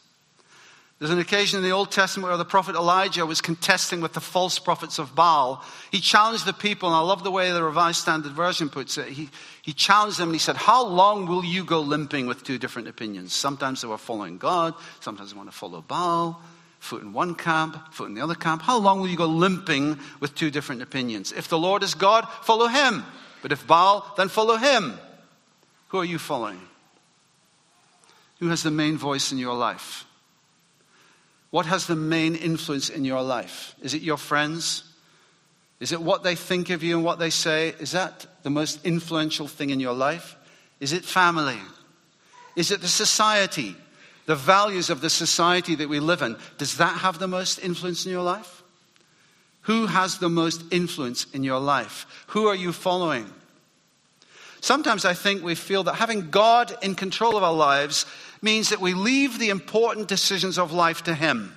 There's 0.99 1.11
an 1.11 1.19
occasion 1.19 1.59
in 1.59 1.63
the 1.63 1.75
Old 1.75 1.91
Testament 1.91 2.29
where 2.29 2.37
the 2.37 2.45
prophet 2.45 2.75
Elijah 2.75 3.23
was 3.23 3.39
contesting 3.39 4.01
with 4.01 4.13
the 4.13 4.19
false 4.19 4.57
prophets 4.57 4.97
of 4.97 5.13
Baal. 5.13 5.63
He 5.91 5.99
challenged 5.99 6.45
the 6.47 6.53
people, 6.53 6.89
and 6.89 6.95
I 6.95 7.01
love 7.01 7.23
the 7.23 7.29
way 7.29 7.51
the 7.51 7.63
Revised 7.63 7.99
Standard 7.99 8.31
Version 8.31 8.67
puts 8.67 8.97
it. 8.97 9.09
He, 9.09 9.29
he 9.61 9.73
challenged 9.73 10.17
them 10.17 10.29
and 10.29 10.35
he 10.35 10.39
said, 10.39 10.55
How 10.55 10.87
long 10.87 11.27
will 11.27 11.45
you 11.45 11.63
go 11.63 11.81
limping 11.81 12.25
with 12.25 12.43
two 12.43 12.57
different 12.57 12.87
opinions? 12.87 13.31
Sometimes 13.31 13.81
they 13.81 13.87
were 13.87 13.99
following 13.99 14.39
God, 14.39 14.73
sometimes 14.99 15.31
they 15.31 15.37
want 15.37 15.51
to 15.51 15.55
follow 15.55 15.81
Baal. 15.81 16.41
Foot 16.79 17.01
in 17.01 17.11
one 17.11 17.35
camp, 17.35 17.93
foot 17.93 18.07
in 18.07 18.13
the 18.13 18.21
other 18.21 18.35
camp. 18.35 18.61
How 18.61 18.77
long 18.77 18.99
will 18.99 19.07
you 19.07 19.17
go 19.17 19.25
limping 19.25 19.99
with 20.19 20.35
two 20.35 20.51
different 20.51 20.83
opinions? 20.83 21.31
If 21.31 21.47
the 21.47 21.57
Lord 21.57 21.81
is 21.81 21.95
God, 21.95 22.27
follow 22.43 22.67
him. 22.67 23.03
But 23.41 23.51
if 23.51 23.65
Baal, 23.65 24.05
then 24.15 24.29
follow 24.29 24.57
him. 24.57 24.97
Who 25.89 25.99
are 25.99 26.05
you 26.05 26.19
following? 26.19 26.61
Who 28.39 28.49
has 28.49 28.61
the 28.61 28.71
main 28.71 28.97
voice 28.97 29.31
in 29.31 29.39
your 29.39 29.55
life? 29.55 30.06
What 31.57 31.65
has 31.65 31.87
the 31.87 31.95
main 31.95 32.35
influence 32.35 32.87
in 32.87 33.03
your 33.03 33.23
life? 33.23 33.73
Is 33.81 33.95
it 33.95 34.03
your 34.03 34.17
friends? 34.17 34.83
Is 35.79 35.91
it 35.91 35.99
what 35.99 36.21
they 36.21 36.35
think 36.35 36.69
of 36.69 36.83
you 36.83 36.95
and 36.95 37.03
what 37.03 37.17
they 37.17 37.31
say? 37.31 37.69
Is 37.79 37.93
that 37.93 38.27
the 38.43 38.51
most 38.51 38.85
influential 38.85 39.47
thing 39.47 39.71
in 39.71 39.79
your 39.79 39.95
life? 39.95 40.35
Is 40.79 40.93
it 40.93 41.03
family? 41.03 41.57
Is 42.55 42.69
it 42.69 42.81
the 42.81 42.87
society? 42.87 43.75
The 44.27 44.35
values 44.35 44.91
of 44.91 45.01
the 45.01 45.09
society 45.09 45.73
that 45.73 45.89
we 45.89 45.99
live 45.99 46.21
in? 46.21 46.37
Does 46.59 46.77
that 46.77 46.99
have 46.99 47.17
the 47.17 47.27
most 47.27 47.57
influence 47.57 48.05
in 48.05 48.11
your 48.11 48.21
life? 48.21 48.61
Who 49.61 49.87
has 49.87 50.19
the 50.19 50.29
most 50.29 50.61
influence 50.71 51.25
in 51.33 51.43
your 51.43 51.59
life? 51.59 52.05
Who 52.27 52.45
are 52.45 52.55
you 52.55 52.71
following? 52.71 53.33
Sometimes 54.61 55.05
I 55.05 55.15
think 55.15 55.43
we 55.43 55.55
feel 55.55 55.83
that 55.85 55.95
having 55.95 56.29
God 56.29 56.75
in 56.83 56.93
control 56.93 57.35
of 57.35 57.41
our 57.41 57.53
lives 57.53 58.05
means 58.41 58.69
that 58.69 58.81
we 58.81 58.93
leave 58.93 59.39
the 59.39 59.49
important 59.49 60.07
decisions 60.07 60.57
of 60.57 60.71
life 60.71 61.03
to 61.03 61.13
Him. 61.13 61.53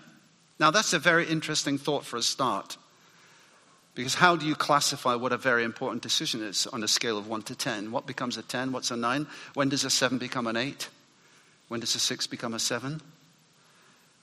Now, 0.58 0.70
that's 0.70 0.92
a 0.92 0.98
very 0.98 1.26
interesting 1.26 1.78
thought 1.78 2.04
for 2.04 2.16
a 2.16 2.22
start. 2.22 2.76
Because 3.94 4.14
how 4.14 4.36
do 4.36 4.46
you 4.46 4.54
classify 4.54 5.14
what 5.14 5.32
a 5.32 5.36
very 5.36 5.64
important 5.64 6.02
decision 6.02 6.42
is 6.42 6.66
on 6.68 6.82
a 6.82 6.88
scale 6.88 7.18
of 7.18 7.28
1 7.28 7.42
to 7.42 7.54
10? 7.54 7.90
What 7.90 8.06
becomes 8.06 8.36
a 8.36 8.42
10? 8.42 8.72
What's 8.72 8.90
a 8.90 8.96
9? 8.96 9.26
When 9.54 9.68
does 9.68 9.84
a 9.84 9.90
7 9.90 10.18
become 10.18 10.46
an 10.46 10.56
8? 10.56 10.88
When 11.68 11.80
does 11.80 11.94
a 11.94 11.98
6 11.98 12.26
become 12.28 12.54
a 12.54 12.58
7? 12.58 13.00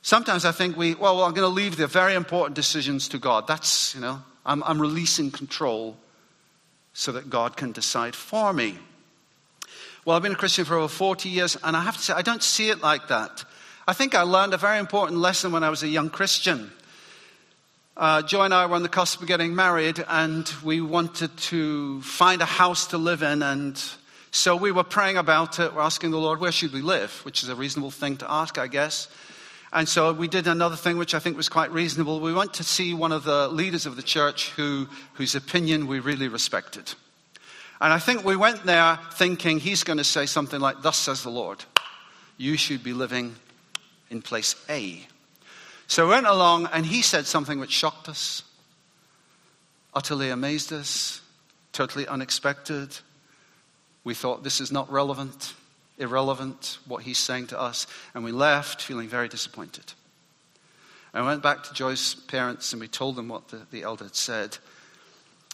Sometimes 0.02 0.46
I 0.46 0.52
think 0.52 0.78
we, 0.78 0.96
well, 0.96 1.18
well 1.18 1.26
I'm 1.26 1.34
going 1.34 1.48
to 1.48 1.54
leave 1.54 1.76
the 1.76 1.88
very 1.88 2.16
important 2.16 2.56
decisions 2.56 3.10
to 3.10 3.18
God. 3.18 3.46
That's, 3.46 3.94
you 3.94 4.02
know, 4.02 4.22
I'm, 4.46 4.64
I'm 4.64 4.82
releasing 4.82 5.32
control 5.32 5.98
so 6.94 7.12
that 7.12 7.30
God 7.30 7.58
can 7.58 7.72
decide 7.72 8.16
for 8.16 8.54
me. 8.54 8.78
Well, 10.08 10.16
I've 10.16 10.24
been 10.24 10.32
a 10.32 10.36
Christian 10.36 10.64
for 10.64 10.78
over 10.78 10.88
40 10.88 11.28
years, 11.28 11.58
and 11.62 11.76
I 11.76 11.82
have 11.82 11.98
to 11.98 12.02
say, 12.02 12.14
I 12.14 12.22
don't 12.22 12.42
see 12.42 12.70
it 12.70 12.82
like 12.82 13.10
that. 13.10 13.44
I 13.86 13.92
think 13.92 14.16
I 14.16 14.22
learned 14.22 14.54
a 14.54 14.58
very 14.58 14.80
important 14.80 15.20
lesson 15.20 15.52
when 15.52 15.66
I 15.66 15.70
was 15.70 15.84
a 15.84 15.88
young 15.90 16.10
Christian. 16.10 16.72
Uh, 17.98 18.22
Joy 18.22 18.46
and 18.46 18.54
I 18.54 18.68
were 18.68 18.76
on 18.76 18.84
the 18.84 18.88
cusp 18.88 19.22
of 19.22 19.28
getting 19.28 19.54
married, 19.54 20.02
and 20.08 20.50
we 20.64 20.80
wanted 20.80 21.36
to 21.36 22.02
find 22.04 22.42
a 22.42 22.46
house 22.46 22.88
to 22.88 22.98
live 22.98 23.22
in. 23.22 23.44
And 23.44 23.78
so 24.32 24.56
we 24.56 24.72
were 24.72 24.86
praying 24.86 25.18
about 25.18 25.60
it. 25.60 25.74
We're 25.74 25.82
asking 25.82 26.12
the 26.12 26.20
Lord, 26.20 26.40
where 26.40 26.54
should 26.54 26.72
we 26.72 26.82
live? 26.82 27.12
Which 27.26 27.44
is 27.44 27.50
a 27.50 27.56
reasonable 27.56 27.92
thing 27.92 28.16
to 28.16 28.32
ask, 28.32 28.58
I 28.58 28.68
guess. 28.68 29.10
And 29.74 29.90
so 29.90 30.14
we 30.14 30.30
did 30.30 30.48
another 30.48 30.78
thing 30.78 30.98
which 30.98 31.16
I 31.16 31.20
think 31.20 31.36
was 31.36 31.50
quite 31.50 31.74
reasonable. 31.74 32.22
We 32.22 32.34
went 32.34 32.54
to 32.54 32.64
see 32.64 32.94
one 32.94 33.12
of 33.12 33.26
the 33.26 33.50
leaders 33.50 33.86
of 33.86 33.98
the 33.98 34.04
church 34.04 34.52
who, 34.52 34.88
whose 35.16 35.36
opinion 35.36 35.86
we 35.86 36.00
really 36.00 36.30
respected. 36.30 36.94
And 37.80 37.94
I 37.94 38.00
think 38.00 38.24
we 38.24 38.36
went 38.36 38.64
there 38.64 39.00
thinking 39.14 39.60
he's 39.60 39.84
going 39.84 39.98
to 39.98 40.04
say 40.04 40.26
something 40.26 40.60
like, 40.60 40.82
Thus 40.82 40.98
says 40.98 41.24
the 41.24 41.30
Lord, 41.30 41.64
you 42.38 42.58
should 42.58 42.84
be 42.84 42.94
living 42.94 43.36
in 44.10 44.22
place 44.22 44.56
A. 44.70 45.06
So 45.88 46.06
we 46.06 46.12
went 46.12 46.28
along, 46.28 46.68
and 46.74 46.86
he 46.86 47.02
said 47.02 47.26
something 47.26 47.60
which 47.60 47.72
shocked 47.72 48.10
us, 48.10 48.44
utterly 49.94 50.30
amazed 50.30 50.74
us, 50.74 51.22
totally 51.72 52.08
unexpected. 52.08 52.98
We 54.04 54.14
thought 54.14 54.44
this 54.44 54.60
is 54.60 54.72
not 54.72 54.92
relevant, 54.92 55.54
irrelevant, 55.98 56.80
what 56.88 57.04
he's 57.04 57.18
saying 57.18 57.48
to 57.48 57.60
us, 57.60 57.88
and 58.14 58.24
we 58.24 58.32
left 58.32 58.82
feeling 58.82 59.08
very 59.08 59.30
disappointed. 59.30 59.94
I 61.14 61.22
went 61.22 61.42
back 61.42 61.64
to 61.64 61.74
Joy's 61.74 62.14
parents 62.14 62.74
and 62.74 62.80
we 62.80 62.88
told 62.88 63.16
them 63.16 63.28
what 63.28 63.48
the, 63.48 63.62
the 63.72 63.82
elder 63.82 64.04
had 64.04 64.16
said. 64.16 64.58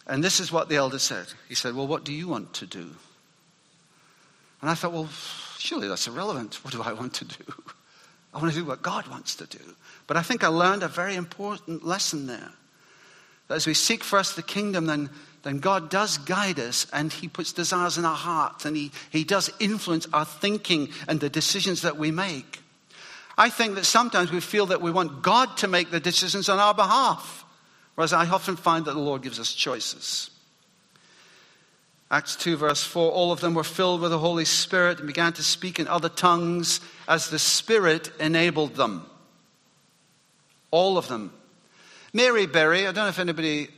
And 0.05 0.23
this 0.23 0.39
is 0.39 0.51
what 0.51 0.69
the 0.69 0.75
elder 0.75 0.99
said. 0.99 1.27
He 1.47 1.55
said, 1.55 1.75
Well, 1.75 1.87
what 1.87 2.03
do 2.03 2.13
you 2.13 2.27
want 2.27 2.53
to 2.55 2.65
do? 2.65 2.89
And 4.61 4.69
I 4.69 4.75
thought, 4.75 4.93
Well, 4.93 5.09
surely 5.57 5.87
that's 5.87 6.07
irrelevant. 6.07 6.63
What 6.63 6.73
do 6.73 6.81
I 6.81 6.93
want 6.93 7.13
to 7.15 7.25
do? 7.25 7.43
I 8.33 8.39
want 8.39 8.51
to 8.51 8.59
do 8.59 8.65
what 8.65 8.81
God 8.81 9.07
wants 9.07 9.35
to 9.35 9.45
do. 9.45 9.59
But 10.07 10.17
I 10.17 10.23
think 10.23 10.43
I 10.43 10.47
learned 10.47 10.83
a 10.83 10.87
very 10.87 11.15
important 11.15 11.85
lesson 11.85 12.27
there. 12.27 12.51
That 13.47 13.55
as 13.55 13.67
we 13.67 13.73
seek 13.73 14.03
first 14.03 14.35
the 14.35 14.41
kingdom, 14.41 14.87
then, 14.87 15.09
then 15.43 15.59
God 15.59 15.89
does 15.89 16.17
guide 16.17 16.59
us 16.59 16.87
and 16.91 17.13
He 17.13 17.27
puts 17.27 17.53
desires 17.53 17.97
in 17.97 18.05
our 18.05 18.15
hearts 18.15 18.65
and 18.65 18.75
he, 18.75 18.91
he 19.11 19.23
does 19.23 19.51
influence 19.59 20.07
our 20.13 20.25
thinking 20.25 20.89
and 21.07 21.19
the 21.19 21.29
decisions 21.29 21.83
that 21.83 21.97
we 21.97 22.09
make. 22.09 22.59
I 23.37 23.49
think 23.49 23.75
that 23.75 23.85
sometimes 23.85 24.31
we 24.31 24.39
feel 24.39 24.67
that 24.67 24.81
we 24.81 24.91
want 24.91 25.21
God 25.21 25.57
to 25.57 25.67
make 25.67 25.91
the 25.91 25.99
decisions 25.99 26.49
on 26.49 26.59
our 26.59 26.73
behalf. 26.73 27.42
Whereas 27.95 28.13
I 28.13 28.27
often 28.27 28.55
find 28.55 28.85
that 28.85 28.93
the 28.93 28.99
Lord 28.99 29.21
gives 29.21 29.39
us 29.39 29.53
choices. 29.53 30.29
Acts 32.09 32.35
2, 32.35 32.57
verse 32.57 32.83
4 32.83 33.11
All 33.11 33.31
of 33.31 33.39
them 33.39 33.53
were 33.53 33.63
filled 33.63 34.01
with 34.01 34.11
the 34.11 34.19
Holy 34.19 34.45
Spirit 34.45 34.99
and 34.99 35.07
began 35.07 35.33
to 35.33 35.43
speak 35.43 35.79
in 35.79 35.87
other 35.87 36.09
tongues 36.09 36.79
as 37.07 37.29
the 37.29 37.39
Spirit 37.39 38.11
enabled 38.19 38.75
them. 38.75 39.05
All 40.71 40.97
of 40.97 41.07
them. 41.07 41.33
Mary 42.13 42.45
Berry, 42.45 42.81
I 42.81 42.91
don't 42.91 43.05
know 43.05 43.07
if 43.07 43.19
anybody 43.19 43.69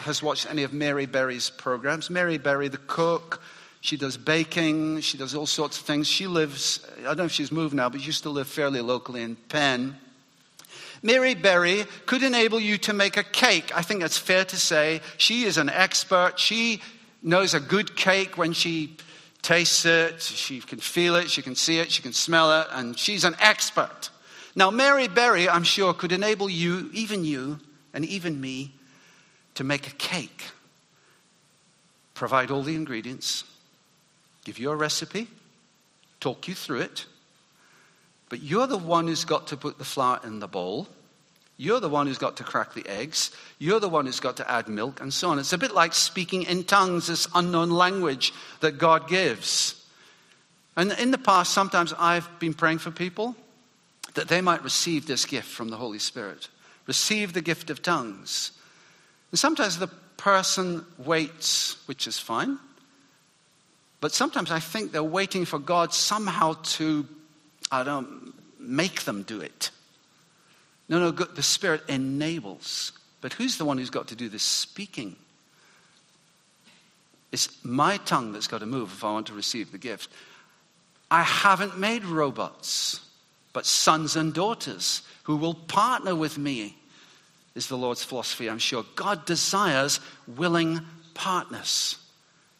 has 0.00 0.22
watched 0.22 0.48
any 0.48 0.62
of 0.62 0.72
Mary 0.72 1.06
Berry's 1.06 1.50
programs. 1.50 2.08
Mary 2.08 2.38
Berry, 2.38 2.68
the 2.68 2.78
cook, 2.78 3.42
she 3.82 3.96
does 3.96 4.16
baking, 4.16 5.00
she 5.00 5.18
does 5.18 5.34
all 5.34 5.44
sorts 5.44 5.78
of 5.78 5.84
things. 5.84 6.08
She 6.08 6.26
lives, 6.26 6.86
I 7.00 7.02
don't 7.02 7.18
know 7.18 7.24
if 7.24 7.32
she's 7.32 7.52
moved 7.52 7.74
now, 7.74 7.88
but 7.88 8.00
she 8.00 8.06
used 8.06 8.22
to 8.22 8.30
live 8.30 8.48
fairly 8.48 8.80
locally 8.80 9.22
in 9.22 9.36
Penn. 9.36 9.98
Mary 11.02 11.34
Berry 11.34 11.84
could 12.06 12.22
enable 12.22 12.60
you 12.60 12.78
to 12.78 12.92
make 12.92 13.16
a 13.16 13.24
cake. 13.24 13.76
I 13.76 13.82
think 13.82 14.00
that's 14.00 14.18
fair 14.18 14.44
to 14.44 14.56
say. 14.56 15.00
She 15.16 15.44
is 15.44 15.58
an 15.58 15.68
expert. 15.68 16.38
She 16.38 16.80
knows 17.22 17.54
a 17.54 17.60
good 17.60 17.96
cake 17.96 18.38
when 18.38 18.52
she 18.52 18.96
tastes 19.42 19.84
it. 19.84 20.22
She 20.22 20.60
can 20.60 20.78
feel 20.78 21.16
it, 21.16 21.30
she 21.30 21.42
can 21.42 21.56
see 21.56 21.78
it, 21.78 21.90
she 21.90 22.02
can 22.02 22.12
smell 22.12 22.60
it, 22.60 22.68
and 22.70 22.96
she's 22.98 23.24
an 23.24 23.34
expert. 23.40 24.10
Now, 24.54 24.70
Mary 24.70 25.08
Berry, 25.08 25.48
I'm 25.48 25.64
sure, 25.64 25.92
could 25.94 26.12
enable 26.12 26.48
you, 26.48 26.90
even 26.92 27.24
you, 27.24 27.58
and 27.92 28.04
even 28.04 28.40
me, 28.40 28.72
to 29.54 29.64
make 29.64 29.86
a 29.86 29.92
cake. 29.92 30.44
Provide 32.14 32.50
all 32.50 32.62
the 32.62 32.74
ingredients, 32.74 33.44
give 34.44 34.58
you 34.58 34.70
a 34.70 34.76
recipe, 34.76 35.28
talk 36.20 36.46
you 36.46 36.54
through 36.54 36.80
it, 36.80 37.06
but 38.32 38.42
you're 38.42 38.66
the 38.66 38.78
one 38.78 39.08
who's 39.08 39.26
got 39.26 39.48
to 39.48 39.58
put 39.58 39.76
the 39.76 39.84
flour 39.84 40.18
in 40.24 40.38
the 40.38 40.48
bowl. 40.48 40.88
You're 41.58 41.80
the 41.80 41.90
one 41.90 42.06
who's 42.06 42.16
got 42.16 42.38
to 42.38 42.44
crack 42.44 42.72
the 42.72 42.88
eggs. 42.88 43.30
You're 43.58 43.78
the 43.78 43.90
one 43.90 44.06
who's 44.06 44.20
got 44.20 44.38
to 44.38 44.50
add 44.50 44.68
milk 44.68 45.02
and 45.02 45.12
so 45.12 45.28
on. 45.28 45.38
It's 45.38 45.52
a 45.52 45.58
bit 45.58 45.74
like 45.74 45.92
speaking 45.92 46.44
in 46.44 46.64
tongues, 46.64 47.08
this 47.08 47.28
unknown 47.34 47.68
language 47.68 48.32
that 48.60 48.78
God 48.78 49.06
gives. 49.06 49.84
And 50.76 50.92
in 50.92 51.10
the 51.10 51.18
past, 51.18 51.52
sometimes 51.52 51.92
I've 51.98 52.26
been 52.38 52.54
praying 52.54 52.78
for 52.78 52.90
people 52.90 53.36
that 54.14 54.28
they 54.28 54.40
might 54.40 54.64
receive 54.64 55.06
this 55.06 55.26
gift 55.26 55.48
from 55.48 55.68
the 55.68 55.76
Holy 55.76 55.98
Spirit, 55.98 56.48
receive 56.86 57.34
the 57.34 57.42
gift 57.42 57.68
of 57.68 57.82
tongues. 57.82 58.52
And 59.30 59.38
sometimes 59.38 59.78
the 59.78 59.88
person 60.16 60.86
waits, 60.96 61.86
which 61.86 62.06
is 62.06 62.18
fine. 62.18 62.58
But 64.00 64.12
sometimes 64.12 64.50
I 64.50 64.58
think 64.58 64.90
they're 64.90 65.04
waiting 65.04 65.44
for 65.44 65.58
God 65.58 65.92
somehow 65.92 66.54
to 66.62 67.06
I 67.70 67.82
don't 67.82 68.34
make 68.58 69.02
them 69.02 69.22
do 69.22 69.40
it. 69.40 69.70
No, 70.88 70.98
no, 70.98 71.10
the 71.10 71.42
Spirit 71.42 71.82
enables. 71.88 72.92
But 73.20 73.32
who's 73.34 73.56
the 73.56 73.64
one 73.64 73.78
who's 73.78 73.90
got 73.90 74.08
to 74.08 74.16
do 74.16 74.28
the 74.28 74.38
speaking? 74.38 75.16
It's 77.30 77.48
my 77.64 77.96
tongue 77.98 78.32
that's 78.32 78.46
got 78.46 78.58
to 78.58 78.66
move 78.66 78.92
if 78.92 79.04
I 79.04 79.12
want 79.12 79.28
to 79.28 79.32
receive 79.32 79.72
the 79.72 79.78
gift. 79.78 80.10
I 81.10 81.22
haven't 81.22 81.78
made 81.78 82.04
robots, 82.04 83.00
but 83.52 83.64
sons 83.64 84.16
and 84.16 84.34
daughters 84.34 85.02
who 85.24 85.36
will 85.36 85.54
partner 85.54 86.14
with 86.14 86.36
me, 86.36 86.76
is 87.54 87.68
the 87.68 87.76
Lord's 87.76 88.02
philosophy, 88.02 88.48
I'm 88.48 88.58
sure. 88.58 88.84
God 88.96 89.24
desires 89.24 90.00
willing 90.26 90.80
partners. 91.14 91.96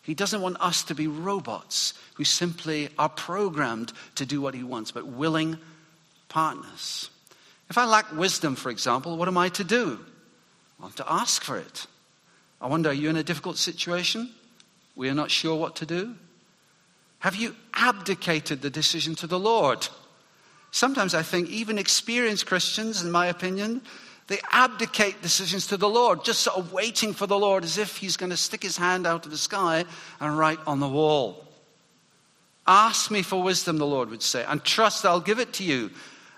He 0.02 0.14
doesn't 0.14 0.42
want 0.42 0.60
us 0.60 0.82
to 0.84 0.94
be 0.94 1.06
robots 1.06 1.94
who 2.14 2.24
simply 2.24 2.88
are 2.98 3.08
programmed 3.08 3.92
to 4.16 4.26
do 4.26 4.40
what 4.40 4.54
He 4.54 4.64
wants, 4.64 4.90
but 4.90 5.06
willing 5.06 5.58
partners. 6.28 7.08
If 7.70 7.78
I 7.78 7.84
lack 7.84 8.12
wisdom, 8.12 8.56
for 8.56 8.70
example, 8.70 9.16
what 9.16 9.28
am 9.28 9.38
I 9.38 9.48
to 9.50 9.64
do? 9.64 9.98
I 10.78 10.82
want 10.82 10.96
to 10.96 11.10
ask 11.10 11.42
for 11.42 11.56
it. 11.56 11.86
I 12.60 12.66
wonder, 12.66 12.90
are 12.90 12.94
you 12.94 13.08
in 13.08 13.16
a 13.16 13.22
difficult 13.22 13.56
situation? 13.56 14.30
We 14.96 15.08
are 15.08 15.14
not 15.14 15.30
sure 15.30 15.56
what 15.56 15.76
to 15.76 15.86
do? 15.86 16.14
Have 17.20 17.36
you 17.36 17.54
abdicated 17.74 18.62
the 18.62 18.70
decision 18.70 19.14
to 19.16 19.26
the 19.26 19.38
Lord? 19.38 19.86
Sometimes 20.72 21.14
I 21.14 21.22
think 21.22 21.48
even 21.50 21.78
experienced 21.78 22.46
Christians, 22.46 23.02
in 23.02 23.12
my 23.12 23.26
opinion, 23.26 23.82
they 24.28 24.38
abdicate 24.50 25.20
decisions 25.20 25.66
to 25.68 25.76
the 25.76 25.88
Lord, 25.88 26.24
just 26.24 26.40
sort 26.40 26.56
of 26.56 26.72
waiting 26.72 27.12
for 27.12 27.26
the 27.26 27.38
Lord 27.38 27.64
as 27.64 27.78
if 27.78 27.96
He's 27.96 28.16
going 28.16 28.30
to 28.30 28.36
stick 28.36 28.62
His 28.62 28.76
hand 28.76 29.06
out 29.06 29.24
of 29.24 29.30
the 29.30 29.38
sky 29.38 29.84
and 30.20 30.38
write 30.38 30.60
on 30.66 30.80
the 30.80 30.88
wall. 30.88 31.44
Ask 32.66 33.10
me 33.10 33.22
for 33.22 33.42
wisdom, 33.42 33.78
the 33.78 33.86
Lord 33.86 34.10
would 34.10 34.22
say, 34.22 34.44
and 34.46 34.62
trust 34.62 35.04
I'll 35.04 35.20
give 35.20 35.40
it 35.40 35.52
to 35.54 35.64
you. 35.64 35.90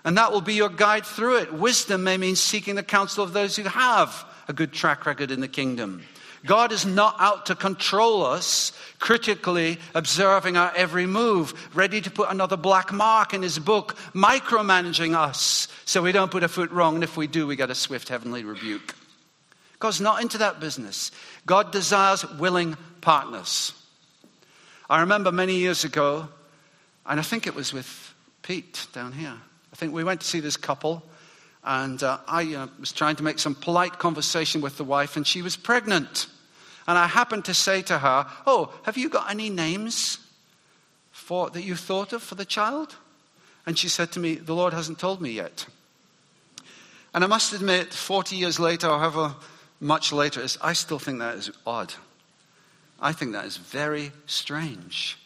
And 0.03 0.17
that 0.17 0.31
will 0.31 0.41
be 0.41 0.53
your 0.53 0.69
guide 0.69 1.05
through 1.05 1.37
it. 1.37 1.53
Wisdom 1.53 2.03
may 2.03 2.17
mean 2.17 2.35
seeking 2.35 2.75
the 2.75 2.83
counsel 2.83 3.23
of 3.23 3.33
those 3.33 3.55
who 3.55 3.63
have 3.63 4.25
a 4.47 4.53
good 4.53 4.71
track 4.71 5.05
record 5.05 5.31
in 5.31 5.41
the 5.41 5.47
kingdom. 5.47 6.03
God 6.45 6.71
is 6.71 6.85
not 6.85 7.15
out 7.19 7.47
to 7.47 7.55
control 7.55 8.25
us, 8.25 8.71
critically 8.99 9.79
observing 9.93 10.57
our 10.57 10.71
every 10.75 11.05
move, 11.05 11.53
ready 11.75 12.01
to 12.01 12.11
put 12.11 12.29
another 12.29 12.57
black 12.57 12.93
mark 12.93 13.33
in 13.33 13.41
his 13.41 13.57
book, 13.59 13.95
micromanaging 14.13 15.15
us 15.15 15.67
so 15.85 16.01
we 16.01 16.11
don't 16.11 16.31
put 16.31 16.43
a 16.43 16.47
foot 16.47 16.71
wrong, 16.71 16.95
and 16.95 17.03
if 17.03 17.17
we 17.17 17.27
do, 17.27 17.47
we 17.47 17.55
get 17.55 17.69
a 17.69 17.75
swift 17.75 18.09
heavenly 18.09 18.43
rebuke. 18.43 18.95
God's 19.79 20.01
not 20.01 20.21
into 20.21 20.37
that 20.39 20.59
business. 20.59 21.11
God 21.45 21.71
desires 21.71 22.25
willing 22.39 22.77
partners. 23.01 23.73
I 24.89 25.01
remember 25.01 25.31
many 25.31 25.55
years 25.55 25.83
ago, 25.83 26.27
and 27.05 27.19
I 27.19 27.23
think 27.23 27.47
it 27.47 27.55
was 27.55 27.73
with 27.73 28.13
Pete 28.41 28.87
down 28.93 29.11
here. 29.11 29.33
I 29.73 29.75
think 29.75 29.93
we 29.93 30.03
went 30.03 30.21
to 30.21 30.27
see 30.27 30.39
this 30.39 30.57
couple, 30.57 31.03
and 31.63 32.01
uh, 32.01 32.19
I 32.27 32.53
uh, 32.53 32.67
was 32.79 32.91
trying 32.91 33.15
to 33.17 33.23
make 33.23 33.39
some 33.39 33.55
polite 33.55 33.99
conversation 33.99 34.61
with 34.61 34.77
the 34.77 34.83
wife, 34.83 35.17
and 35.17 35.25
she 35.25 35.41
was 35.41 35.57
pregnant. 35.57 36.27
And 36.87 36.97
I 36.97 37.07
happened 37.07 37.45
to 37.45 37.53
say 37.53 37.81
to 37.83 37.99
her, 37.99 38.27
Oh, 38.45 38.73
have 38.83 38.97
you 38.97 39.09
got 39.09 39.29
any 39.29 39.49
names 39.49 40.19
for, 41.11 41.49
that 41.49 41.63
you 41.63 41.75
thought 41.75 42.13
of 42.13 42.21
for 42.21 42.35
the 42.35 42.45
child? 42.45 42.95
And 43.65 43.77
she 43.77 43.89
said 43.89 44.11
to 44.11 44.19
me, 44.19 44.35
The 44.35 44.53
Lord 44.53 44.73
hasn't 44.73 44.99
told 44.99 45.21
me 45.21 45.31
yet. 45.31 45.65
And 47.13 47.23
I 47.23 47.27
must 47.27 47.53
admit, 47.53 47.93
40 47.93 48.35
years 48.35 48.59
later, 48.59 48.87
or 48.87 48.99
however 48.99 49.35
much 49.79 50.11
later, 50.11 50.45
I 50.61 50.73
still 50.73 50.99
think 50.99 51.19
that 51.19 51.35
is 51.35 51.51
odd. 51.65 51.93
I 52.99 53.13
think 53.13 53.31
that 53.31 53.45
is 53.45 53.57
very 53.57 54.11
strange. 54.25 55.17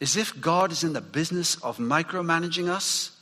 As 0.00 0.16
if 0.16 0.40
God 0.40 0.72
is 0.72 0.84
in 0.84 0.92
the 0.92 1.00
business 1.00 1.56
of 1.56 1.78
micromanaging 1.78 2.68
us. 2.68 3.12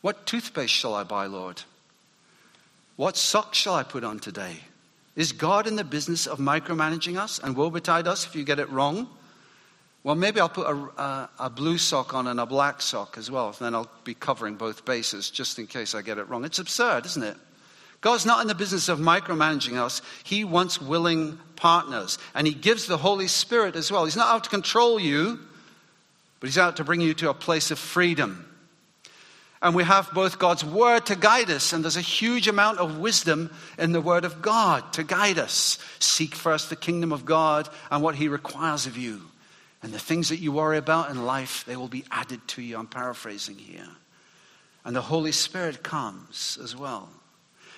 What 0.00 0.26
toothpaste 0.26 0.72
shall 0.72 0.94
I 0.94 1.04
buy, 1.04 1.26
Lord? 1.26 1.62
What 2.96 3.16
socks 3.16 3.58
shall 3.58 3.74
I 3.74 3.82
put 3.82 4.04
on 4.04 4.18
today? 4.18 4.60
Is 5.14 5.32
God 5.32 5.66
in 5.66 5.76
the 5.76 5.84
business 5.84 6.26
of 6.26 6.38
micromanaging 6.38 7.18
us 7.18 7.38
and 7.38 7.56
woe 7.56 7.70
betide 7.70 8.06
us 8.06 8.26
if 8.26 8.34
you 8.34 8.44
get 8.44 8.58
it 8.58 8.70
wrong? 8.70 9.08
Well, 10.04 10.14
maybe 10.16 10.40
I'll 10.40 10.48
put 10.48 10.66
a, 10.66 10.74
a, 10.74 11.30
a, 11.40 11.50
blue 11.50 11.78
sock 11.78 12.12
on 12.12 12.26
and 12.26 12.40
a 12.40 12.46
black 12.46 12.82
sock 12.82 13.16
as 13.16 13.30
well. 13.30 13.48
and 13.48 13.56
Then 13.56 13.74
I'll 13.74 13.90
be 14.02 14.14
covering 14.14 14.56
both 14.56 14.84
bases 14.84 15.30
just 15.30 15.58
in 15.58 15.68
case 15.68 15.94
I 15.94 16.02
get 16.02 16.18
it 16.18 16.28
wrong. 16.28 16.44
It's 16.44 16.58
absurd, 16.58 17.06
isn't 17.06 17.22
it? 17.22 17.36
God's 18.00 18.26
not 18.26 18.40
in 18.40 18.48
the 18.48 18.54
business 18.54 18.88
of 18.88 18.98
micromanaging 18.98 19.80
us. 19.80 20.02
He 20.24 20.42
wants 20.42 20.80
willing 20.80 21.38
partners. 21.54 22.18
And 22.34 22.48
He 22.48 22.54
gives 22.54 22.86
the 22.86 22.96
Holy 22.96 23.28
Spirit 23.28 23.76
as 23.76 23.92
well. 23.92 24.04
He's 24.04 24.16
not 24.16 24.34
out 24.34 24.44
to 24.44 24.50
control 24.50 24.98
you, 24.98 25.38
but 26.40 26.48
He's 26.48 26.58
out 26.58 26.78
to 26.78 26.84
bring 26.84 27.00
you 27.00 27.14
to 27.14 27.30
a 27.30 27.34
place 27.34 27.70
of 27.70 27.78
freedom. 27.78 28.51
And 29.62 29.76
we 29.76 29.84
have 29.84 30.10
both 30.12 30.40
God's 30.40 30.64
Word 30.64 31.06
to 31.06 31.14
guide 31.14 31.48
us, 31.48 31.72
and 31.72 31.84
there's 31.84 31.96
a 31.96 32.00
huge 32.00 32.48
amount 32.48 32.78
of 32.78 32.98
wisdom 32.98 33.48
in 33.78 33.92
the 33.92 34.00
Word 34.00 34.24
of 34.24 34.42
God 34.42 34.92
to 34.94 35.04
guide 35.04 35.38
us. 35.38 35.78
Seek 36.00 36.34
first 36.34 36.68
the 36.68 36.76
kingdom 36.76 37.12
of 37.12 37.24
God 37.24 37.68
and 37.88 38.02
what 38.02 38.16
He 38.16 38.26
requires 38.26 38.86
of 38.86 38.96
you. 38.96 39.22
And 39.80 39.92
the 39.92 40.00
things 40.00 40.28
that 40.30 40.40
you 40.40 40.50
worry 40.50 40.78
about 40.78 41.10
in 41.10 41.24
life, 41.24 41.64
they 41.64 41.76
will 41.76 41.88
be 41.88 42.04
added 42.10 42.46
to 42.48 42.62
you. 42.62 42.76
I'm 42.76 42.88
paraphrasing 42.88 43.56
here. 43.56 43.88
And 44.84 44.96
the 44.96 45.00
Holy 45.00 45.32
Spirit 45.32 45.84
comes 45.84 46.58
as 46.62 46.76
well. 46.76 47.08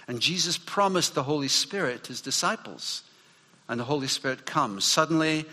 And 0.09 0.21
Jesus 0.21 0.57
promised 0.57 1.15
the 1.15 1.23
Holy 1.23 1.49
Spirit 1.49 2.07
his 2.07 2.23
disciples. 2.23 3.03
And 3.69 3.79
the 3.79 3.85
Holy 3.85 4.07
Spirit 4.07 4.47
comes. 4.47 4.85
Suddenly, 4.85 5.45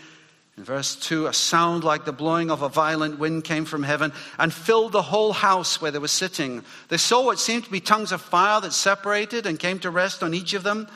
in 0.56 0.64
verse 0.64 0.96
2, 0.96 1.26
a 1.28 1.32
sound 1.32 1.82
like 1.82 2.04
the 2.04 2.12
blowing 2.12 2.50
of 2.50 2.60
a 2.60 2.68
violent 2.68 3.18
wind 3.18 3.42
came 3.44 3.64
from 3.64 3.82
heaven 3.82 4.12
and 4.38 4.52
filled 4.52 4.92
the 4.92 5.00
whole 5.00 5.32
house 5.32 5.80
where 5.80 5.90
they 5.90 5.98
were 5.98 6.08
sitting. 6.08 6.62
They 6.88 6.98
saw 6.98 7.24
what 7.24 7.38
seemed 7.38 7.64
to 7.64 7.70
be 7.70 7.80
tongues 7.80 8.12
of 8.12 8.20
fire 8.20 8.60
that 8.60 8.74
separated 8.74 9.46
and 9.46 9.58
came 9.58 9.78
to 9.78 9.90
rest 9.90 10.22
on 10.22 10.34
each 10.34 10.52
of 10.52 10.62
them. 10.62 10.88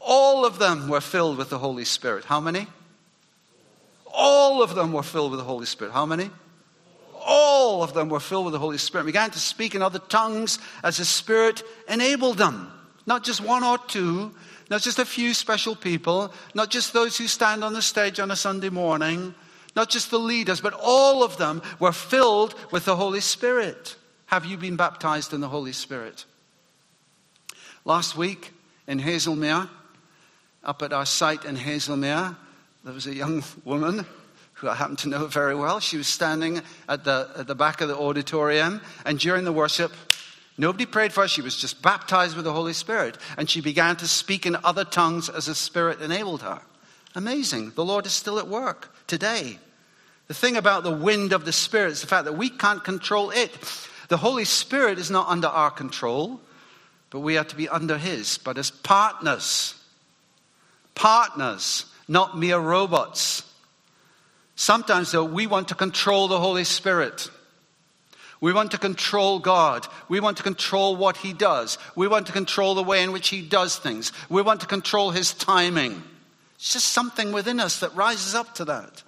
All 0.00 0.46
of 0.46 0.58
them 0.58 0.88
were 0.88 1.02
filled 1.02 1.36
with 1.36 1.50
the 1.50 1.58
Holy 1.58 1.84
Spirit. 1.84 2.24
How 2.24 2.40
many? 2.40 2.66
All 4.06 4.62
of 4.62 4.74
them 4.74 4.92
were 4.92 5.02
filled 5.02 5.30
with 5.30 5.40
the 5.40 5.44
Holy 5.44 5.66
Spirit. 5.66 5.92
How 5.92 6.06
many? 6.06 6.30
All 7.14 7.82
of 7.82 7.92
them 7.92 8.08
were 8.08 8.18
filled 8.18 8.46
with 8.46 8.52
the 8.52 8.58
Holy 8.58 8.78
Spirit. 8.78 9.04
Began 9.04 9.30
to 9.30 9.38
speak 9.38 9.74
in 9.74 9.82
other 9.82 9.98
tongues 9.98 10.58
as 10.82 10.96
the 10.96 11.04
Spirit 11.04 11.62
enabled 11.86 12.38
them. 12.38 12.72
Not 13.06 13.24
just 13.24 13.40
one 13.40 13.62
or 13.62 13.78
two, 13.78 14.34
not 14.72 14.80
just 14.80 14.98
a 14.98 15.04
few 15.04 15.34
special 15.34 15.76
people, 15.76 16.32
not 16.54 16.70
just 16.70 16.94
those 16.94 17.18
who 17.18 17.26
stand 17.26 17.62
on 17.62 17.74
the 17.74 17.82
stage 17.82 18.18
on 18.18 18.30
a 18.30 18.36
Sunday 18.36 18.70
morning, 18.70 19.34
not 19.76 19.90
just 19.90 20.10
the 20.10 20.18
leaders, 20.18 20.62
but 20.62 20.72
all 20.82 21.22
of 21.22 21.36
them 21.36 21.60
were 21.78 21.92
filled 21.92 22.54
with 22.70 22.86
the 22.86 22.96
Holy 22.96 23.20
Spirit. 23.20 23.96
Have 24.24 24.46
you 24.46 24.56
been 24.56 24.76
baptized 24.76 25.34
in 25.34 25.42
the 25.42 25.48
Holy 25.50 25.72
Spirit? 25.72 26.24
Last 27.84 28.16
week 28.16 28.54
in 28.86 28.98
Hazlemere, 28.98 29.68
up 30.64 30.80
at 30.80 30.94
our 30.94 31.04
site 31.04 31.44
in 31.44 31.54
Hazlemere, 31.54 32.34
there 32.82 32.94
was 32.94 33.06
a 33.06 33.14
young 33.14 33.44
woman 33.66 34.06
who 34.54 34.70
I 34.70 34.74
happen 34.74 34.96
to 34.96 35.08
know 35.10 35.26
very 35.26 35.54
well. 35.54 35.80
She 35.80 35.98
was 35.98 36.06
standing 36.06 36.62
at 36.88 37.04
the, 37.04 37.28
at 37.36 37.46
the 37.46 37.54
back 37.54 37.82
of 37.82 37.88
the 37.88 37.98
auditorium, 37.98 38.80
and 39.04 39.18
during 39.18 39.44
the 39.44 39.52
worship, 39.52 39.92
Nobody 40.58 40.86
prayed 40.86 41.12
for 41.12 41.22
her. 41.22 41.28
She 41.28 41.42
was 41.42 41.56
just 41.56 41.82
baptized 41.82 42.36
with 42.36 42.44
the 42.44 42.52
Holy 42.52 42.72
Spirit. 42.72 43.16
And 43.36 43.48
she 43.48 43.60
began 43.60 43.96
to 43.96 44.06
speak 44.06 44.46
in 44.46 44.56
other 44.64 44.84
tongues 44.84 45.28
as 45.28 45.46
the 45.46 45.54
Spirit 45.54 46.00
enabled 46.00 46.42
her. 46.42 46.60
Amazing. 47.14 47.72
The 47.74 47.84
Lord 47.84 48.06
is 48.06 48.12
still 48.12 48.38
at 48.38 48.48
work 48.48 48.94
today. 49.06 49.58
The 50.28 50.34
thing 50.34 50.56
about 50.56 50.82
the 50.82 50.90
wind 50.90 51.32
of 51.32 51.44
the 51.44 51.52
Spirit 51.52 51.92
is 51.92 52.00
the 52.00 52.06
fact 52.06 52.24
that 52.24 52.36
we 52.36 52.48
can't 52.48 52.84
control 52.84 53.30
it. 53.30 53.50
The 54.08 54.16
Holy 54.16 54.44
Spirit 54.44 54.98
is 54.98 55.10
not 55.10 55.28
under 55.28 55.48
our 55.48 55.70
control, 55.70 56.40
but 57.10 57.20
we 57.20 57.36
are 57.36 57.44
to 57.44 57.56
be 57.56 57.68
under 57.68 57.98
His, 57.98 58.38
but 58.38 58.58
as 58.58 58.70
partners. 58.70 59.74
Partners, 60.94 61.86
not 62.08 62.38
mere 62.38 62.58
robots. 62.58 63.42
Sometimes, 64.54 65.12
though, 65.12 65.24
we 65.24 65.46
want 65.46 65.68
to 65.68 65.74
control 65.74 66.28
the 66.28 66.38
Holy 66.38 66.64
Spirit. 66.64 67.30
We 68.42 68.52
want 68.52 68.72
to 68.72 68.78
control 68.78 69.38
God. 69.38 69.86
We 70.08 70.18
want 70.18 70.36
to 70.38 70.42
control 70.42 70.96
what 70.96 71.16
He 71.16 71.32
does. 71.32 71.78
We 71.94 72.08
want 72.08 72.26
to 72.26 72.32
control 72.32 72.74
the 72.74 72.82
way 72.82 73.04
in 73.04 73.12
which 73.12 73.28
He 73.28 73.40
does 73.40 73.78
things. 73.78 74.10
We 74.28 74.42
want 74.42 74.60
to 74.62 74.66
control 74.66 75.12
His 75.12 75.32
timing. 75.32 76.02
It's 76.56 76.72
just 76.72 76.88
something 76.88 77.30
within 77.30 77.60
us 77.60 77.78
that 77.78 77.94
rises 77.94 78.34
up 78.34 78.56
to 78.56 78.64
that. 78.64 79.04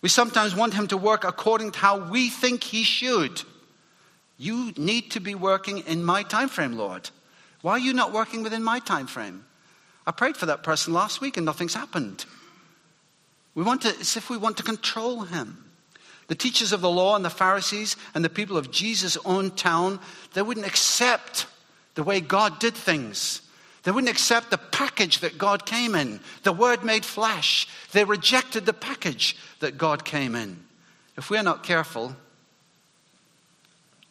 We 0.00 0.08
sometimes 0.08 0.56
want 0.56 0.74
Him 0.74 0.88
to 0.88 0.96
work 0.96 1.22
according 1.22 1.70
to 1.70 1.78
how 1.78 2.10
we 2.10 2.30
think 2.30 2.64
He 2.64 2.82
should. 2.82 3.42
You 4.38 4.72
need 4.76 5.12
to 5.12 5.20
be 5.20 5.36
working 5.36 5.78
in 5.78 6.02
my 6.02 6.24
time 6.24 6.48
frame, 6.48 6.72
Lord. 6.72 7.10
Why 7.60 7.74
are 7.74 7.78
you 7.78 7.92
not 7.92 8.12
working 8.12 8.42
within 8.42 8.64
my 8.64 8.80
time 8.80 9.06
frame? 9.06 9.44
I 10.04 10.10
prayed 10.10 10.36
for 10.36 10.46
that 10.46 10.64
person 10.64 10.92
last 10.92 11.20
week 11.20 11.36
and 11.36 11.46
nothing's 11.46 11.74
happened. 11.74 12.24
We 13.54 13.62
want 13.62 13.82
to, 13.82 13.90
it's 13.90 14.16
if 14.16 14.28
we 14.28 14.36
want 14.36 14.56
to 14.56 14.64
control 14.64 15.20
him. 15.20 15.71
The 16.32 16.36
teachers 16.36 16.72
of 16.72 16.80
the 16.80 16.88
law 16.88 17.14
and 17.14 17.22
the 17.22 17.28
Pharisees 17.28 17.94
and 18.14 18.24
the 18.24 18.30
people 18.30 18.56
of 18.56 18.70
Jesus' 18.70 19.18
own 19.26 19.50
town, 19.50 20.00
they 20.32 20.40
wouldn't 20.40 20.66
accept 20.66 21.44
the 21.94 22.02
way 22.02 22.22
God 22.22 22.58
did 22.58 22.72
things. 22.72 23.42
They 23.82 23.90
wouldn't 23.90 24.10
accept 24.10 24.50
the 24.50 24.56
package 24.56 25.18
that 25.18 25.36
God 25.36 25.66
came 25.66 25.94
in, 25.94 26.20
the 26.42 26.54
Word 26.54 26.84
made 26.84 27.04
flesh. 27.04 27.68
They 27.92 28.04
rejected 28.04 28.64
the 28.64 28.72
package 28.72 29.36
that 29.60 29.76
God 29.76 30.06
came 30.06 30.34
in. 30.34 30.64
If 31.18 31.28
we're 31.28 31.42
not 31.42 31.64
careful, 31.64 32.16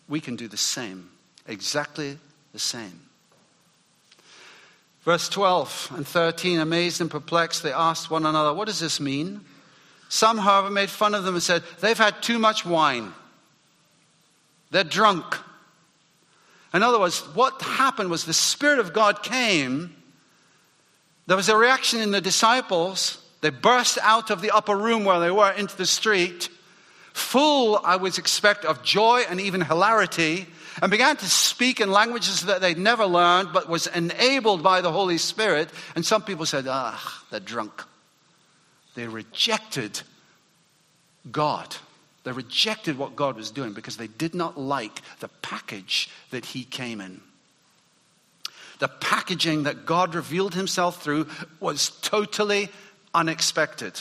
we 0.08 0.20
can 0.20 0.36
do 0.36 0.48
the 0.48 0.58
same, 0.58 1.10
exactly 1.48 2.20
the 2.54 2.60
same. 2.60 3.02
Verse 5.06 5.28
12 5.28 5.94
and 5.96 6.08
13, 6.08 6.60
amazed 6.60 7.02
and 7.02 7.10
perplexed, 7.10 7.64
they 7.64 7.74
asked 7.74 8.12
one 8.12 8.28
another, 8.28 8.54
What 8.54 8.68
does 8.68 8.80
this 8.80 9.00
mean? 9.00 9.42
Some, 10.12 10.40
however, 10.40 10.70
made 10.70 10.90
fun 10.90 11.16
of 11.16 11.24
them 11.24 11.36
and 11.36 11.42
said, 11.42 11.64
They've 11.80 11.98
had 11.98 12.22
too 12.22 12.38
much 12.38 12.66
wine. 12.66 13.14
They're 14.70 14.84
drunk. 14.84 15.24
In 16.74 16.84
other 16.84 17.00
words, 17.00 17.22
what 17.34 17.62
happened 17.62 18.10
was 18.10 18.26
the 18.26 18.34
Spirit 18.34 18.80
of 18.80 18.92
God 18.92 19.24
came. 19.24 19.96
There 21.28 21.38
was 21.38 21.48
a 21.48 21.56
reaction 21.56 22.02
in 22.02 22.12
the 22.12 22.20
disciples. 22.20 23.20
They 23.40 23.52
burst 23.52 24.00
out 24.02 24.32
of 24.32 24.42
the 24.42 24.52
upper 24.52 24.76
room 24.76 25.06
where 25.06 25.22
they 25.22 25.32
were 25.32 25.50
into 25.54 25.78
the 25.78 25.86
street, 25.86 26.50
full, 27.14 27.80
I 27.82 27.96
would 27.96 28.18
expect, 28.18 28.66
of 28.66 28.84
joy 28.84 29.24
and 29.30 29.40
even 29.40 29.62
hilarity. 29.62 30.46
and 30.82 30.92
began 30.92 31.16
to 31.16 31.30
speak 31.30 31.80
in 31.80 31.90
languages 31.90 32.42
that 32.48 32.60
they'd 32.60 32.78
never 32.78 33.06
learned, 33.06 33.54
but 33.54 33.70
was 33.70 33.88
enabled 33.88 34.62
by 34.62 34.82
the 34.82 34.92
Holy 34.92 35.18
Spirit. 35.18 35.70
And 35.96 36.06
some 36.06 36.22
people 36.22 36.46
said, 36.46 36.66
ah, 36.68 37.24
they're 37.30 37.40
drunk. 37.40 37.86
They 38.96 39.08
rejected 39.08 40.02
God. 41.32 41.76
They 42.24 42.32
rejected 42.32 42.98
what 42.98 43.16
God 43.16 43.36
was 43.36 43.52
doing 43.52 43.74
because 43.74 43.98
they 43.98 44.08
did 44.08 44.36
not 44.36 44.60
like 44.60 45.02
the 45.20 45.30
package 45.42 46.10
that 46.32 46.46
He 46.46 46.64
came 46.64 47.02
in. 47.02 47.22
The 48.80 48.88
packaging 48.88 49.64
that 49.64 49.86
God 49.86 50.16
revealed 50.16 50.56
Himself 50.56 51.04
through 51.04 51.28
was 51.60 51.90
totally 52.02 52.70
unexpected. 53.14 54.00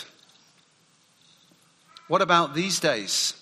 What 2.09 2.22
about 2.22 2.55
these 2.55 2.81
days? 2.81 3.35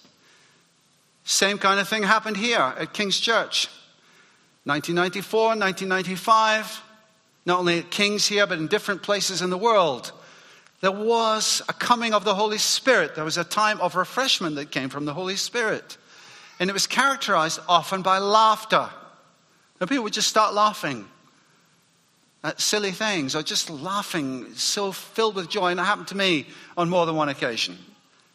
Same 1.24 1.58
kind 1.58 1.80
of 1.80 1.88
thing 1.88 2.02
happened 2.02 2.36
here 2.36 2.60
at 2.60 2.92
King's 2.92 3.18
Church. 3.18 3.68
1994, 4.64 5.40
1995, 5.56 6.82
not 7.46 7.60
only 7.60 7.78
at 7.78 7.90
King's 7.90 8.26
here, 8.26 8.46
but 8.46 8.58
in 8.58 8.66
different 8.66 9.02
places 9.02 9.40
in 9.40 9.50
the 9.50 9.58
world 9.58 10.12
there 10.80 10.92
was 10.92 11.60
a 11.68 11.72
coming 11.72 12.14
of 12.14 12.24
the 12.24 12.34
Holy 12.34 12.58
Spirit. 12.58 13.14
There 13.14 13.24
was 13.24 13.36
a 13.36 13.44
time 13.44 13.80
of 13.80 13.96
refreshment 13.96 14.54
that 14.56 14.70
came 14.70 14.88
from 14.88 15.04
the 15.04 15.14
Holy 15.14 15.36
Spirit. 15.36 15.96
And 16.60 16.70
it 16.70 16.72
was 16.72 16.86
characterized 16.86 17.60
often 17.68 18.02
by 18.02 18.18
laughter. 18.18 18.88
And 19.80 19.88
people 19.88 20.04
would 20.04 20.12
just 20.12 20.28
start 20.28 20.54
laughing 20.54 21.06
at 22.44 22.60
silly 22.60 22.92
things 22.92 23.34
or 23.34 23.42
just 23.42 23.70
laughing, 23.70 24.54
so 24.54 24.92
filled 24.92 25.34
with 25.34 25.48
joy. 25.48 25.70
And 25.72 25.80
it 25.80 25.82
happened 25.82 26.08
to 26.08 26.16
me 26.16 26.46
on 26.76 26.88
more 26.88 27.06
than 27.06 27.16
one 27.16 27.28
occasion. 27.28 27.76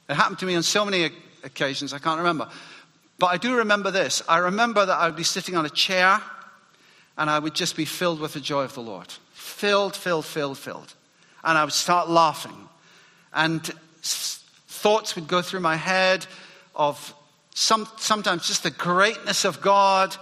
It 0.09 0.15
happened 0.15 0.39
to 0.39 0.45
me 0.45 0.55
on 0.55 0.63
so 0.63 0.83
many 0.83 1.11
occasions, 1.43 1.93
I 1.93 1.99
can't 1.99 2.17
remember. 2.17 2.49
But 3.19 3.27
I 3.27 3.37
do 3.37 3.55
remember 3.55 3.89
this. 3.89 4.21
I 4.27 4.39
remember 4.39 4.85
that 4.85 4.97
I 4.97 5.05
would 5.05 5.15
be 5.15 5.23
sitting 5.23 5.55
on 5.55 5.65
a 5.65 5.69
chair 5.69 6.21
and 7.17 7.29
I 7.29 7.39
would 7.39 7.53
just 7.53 7.77
be 7.77 7.85
filled 7.85 8.19
with 8.19 8.33
the 8.33 8.41
joy 8.41 8.63
of 8.63 8.73
the 8.73 8.81
Lord. 8.81 9.07
Filled, 9.31 9.95
filled, 9.95 10.25
filled, 10.25 10.57
filled 10.57 10.93
and 11.43 11.57
I 11.57 11.63
would 11.63 11.73
start 11.73 12.09
laughing. 12.09 12.69
And 13.33 13.63
thoughts 14.03 15.15
would 15.15 15.27
go 15.27 15.41
through 15.41 15.61
my 15.61 15.75
head 15.75 16.25
of 16.75 17.13
some, 17.55 17.87
sometimes 17.97 18.47
just 18.47 18.63
the 18.63 18.71
greatness 18.71 19.45
of 19.45 19.61
God. 19.61 20.15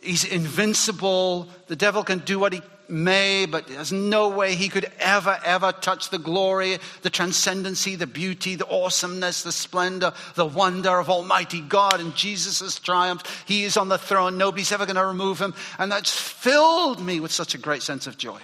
He's 0.00 0.24
invincible. 0.24 1.48
The 1.66 1.76
devil 1.76 2.02
can 2.02 2.20
do 2.20 2.38
what 2.38 2.52
he 2.52 2.62
may, 2.88 3.46
but 3.46 3.66
there's 3.66 3.92
no 3.92 4.28
way 4.28 4.54
he 4.54 4.68
could 4.68 4.90
ever, 5.00 5.38
ever 5.44 5.72
touch 5.72 6.10
the 6.10 6.18
glory, 6.18 6.78
the 7.02 7.10
transcendency, 7.10 7.96
the 7.96 8.06
beauty, 8.06 8.54
the 8.54 8.68
awesomeness, 8.68 9.42
the 9.42 9.52
splendor, 9.52 10.12
the 10.34 10.46
wonder 10.46 10.98
of 10.98 11.10
Almighty 11.10 11.60
God 11.60 12.00
and 12.00 12.14
Jesus' 12.14 12.78
triumph. 12.78 13.44
He 13.46 13.64
is 13.64 13.76
on 13.76 13.88
the 13.88 13.98
throne. 13.98 14.38
Nobody's 14.38 14.72
ever 14.72 14.86
going 14.86 14.96
to 14.96 15.06
remove 15.06 15.40
him. 15.40 15.54
And 15.78 15.90
that's 15.90 16.16
filled 16.16 17.04
me 17.04 17.20
with 17.20 17.32
such 17.32 17.54
a 17.54 17.58
great 17.58 17.82
sense 17.82 18.06
of 18.06 18.18
joy. 18.18 18.40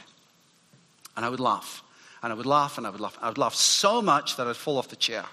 And 1.17 1.25
I 1.25 1.29
would 1.29 1.41
laugh. 1.41 1.83
And 2.23 2.33
I 2.33 2.37
would 2.37 2.47
laugh 2.47 2.79
and 2.79 2.87
I 2.87 2.91
would 2.91 3.01
laugh. 3.01 3.19
I 3.21 3.29
would 3.29 3.39
laugh 3.39 3.55
so 3.55 4.01
much 4.01 4.37
that 4.37 4.47
I'd 4.47 4.57
fall 4.57 4.79
off 4.79 4.89
the 4.89 4.97
chair. 4.97 5.25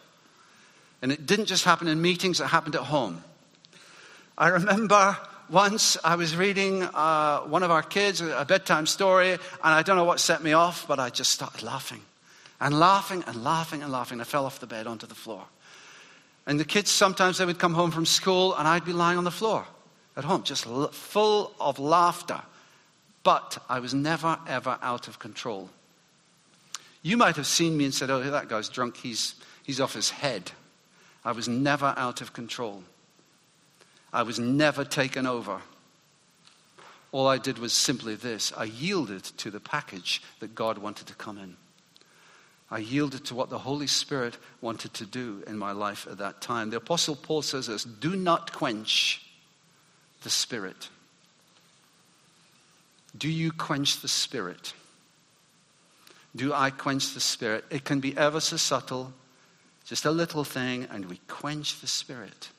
And 1.01 1.11
it 1.11 1.25
didn't 1.25 1.45
just 1.45 1.63
happen 1.63 1.87
in 1.87 2.01
meetings, 2.01 2.39
it 2.39 2.47
happened 2.47 2.75
at 2.75 2.81
home. 2.81 3.23
I 4.37 4.49
remember 4.49 5.17
once 5.49 5.97
I 6.03 6.15
was 6.15 6.35
reading 6.35 6.83
uh, 6.83 7.39
one 7.41 7.63
of 7.63 7.71
our 7.71 7.83
kids 7.83 8.21
a 8.21 8.45
bedtime 8.45 8.85
story, 8.85 9.31
and 9.31 9.39
I 9.63 9.81
don't 9.81 9.95
know 9.95 10.03
what 10.03 10.19
set 10.19 10.43
me 10.43 10.53
off, 10.53 10.87
but 10.87 10.99
I 10.99 11.09
just 11.09 11.31
started 11.31 11.63
laughing 11.63 12.01
and 12.59 12.77
laughing 12.79 13.23
and 13.27 13.43
laughing 13.43 13.83
and 13.83 13.91
laughing. 13.91 14.21
I 14.21 14.25
fell 14.25 14.45
off 14.45 14.59
the 14.59 14.67
bed 14.67 14.87
onto 14.87 15.07
the 15.07 15.15
floor. 15.15 15.45
And 16.45 16.59
the 16.59 16.65
kids 16.65 16.89
sometimes 16.89 17.37
they 17.37 17.45
would 17.45 17.59
come 17.59 17.73
home 17.73 17.91
from 17.91 18.05
school, 18.05 18.55
and 18.55 18.67
I'd 18.67 18.85
be 18.85 18.93
lying 18.93 19.17
on 19.17 19.23
the 19.23 19.31
floor 19.31 19.65
at 20.17 20.23
home, 20.23 20.43
just 20.43 20.65
full 20.65 21.53
of 21.59 21.79
laughter. 21.79 22.41
But 23.23 23.63
I 23.69 23.79
was 23.79 23.93
never, 23.93 24.37
ever 24.47 24.77
out 24.81 25.07
of 25.07 25.19
control. 25.19 25.69
You 27.01 27.17
might 27.17 27.37
have 27.37 27.47
seen 27.47 27.77
me 27.77 27.85
and 27.85 27.93
said, 27.93 28.09
Oh, 28.09 28.21
that 28.21 28.49
guy's 28.49 28.69
drunk. 28.69 28.97
He's, 28.97 29.35
he's 29.63 29.79
off 29.79 29.93
his 29.93 30.09
head. 30.09 30.51
I 31.23 31.31
was 31.31 31.47
never 31.47 31.93
out 31.97 32.21
of 32.21 32.33
control. 32.33 32.83
I 34.11 34.23
was 34.23 34.39
never 34.39 34.83
taken 34.83 35.25
over. 35.25 35.61
All 37.11 37.27
I 37.27 37.37
did 37.37 37.57
was 37.57 37.73
simply 37.73 38.15
this 38.15 38.53
I 38.55 38.65
yielded 38.65 39.23
to 39.23 39.51
the 39.51 39.59
package 39.59 40.21
that 40.39 40.55
God 40.55 40.77
wanted 40.77 41.07
to 41.07 41.15
come 41.15 41.37
in. 41.37 41.55
I 42.71 42.79
yielded 42.79 43.25
to 43.25 43.35
what 43.35 43.49
the 43.49 43.57
Holy 43.57 43.87
Spirit 43.87 44.37
wanted 44.61 44.93
to 44.95 45.05
do 45.05 45.43
in 45.47 45.57
my 45.57 45.71
life 45.71 46.07
at 46.09 46.19
that 46.19 46.39
time. 46.41 46.69
The 46.69 46.77
Apostle 46.77 47.15
Paul 47.15 47.41
says 47.41 47.67
this 47.67 47.83
do 47.83 48.15
not 48.15 48.53
quench 48.53 49.25
the 50.21 50.29
Spirit. 50.29 50.89
Do 53.17 53.27
you 53.27 53.51
quench 53.51 54.01
the 54.01 54.07
Spirit? 54.07 54.73
Do 56.35 56.53
I 56.53 56.69
quench 56.69 57.13
the 57.13 57.19
spirit? 57.19 57.65
It 57.69 57.83
can 57.83 57.99
be 57.99 58.17
ever 58.17 58.39
so 58.39 58.57
subtle, 58.57 59.13
just 59.85 60.05
a 60.05 60.11
little 60.11 60.43
thing, 60.43 60.87
and 60.91 61.05
we 61.05 61.19
quench 61.27 61.81
the 61.81 61.87
spirit. 61.87 62.49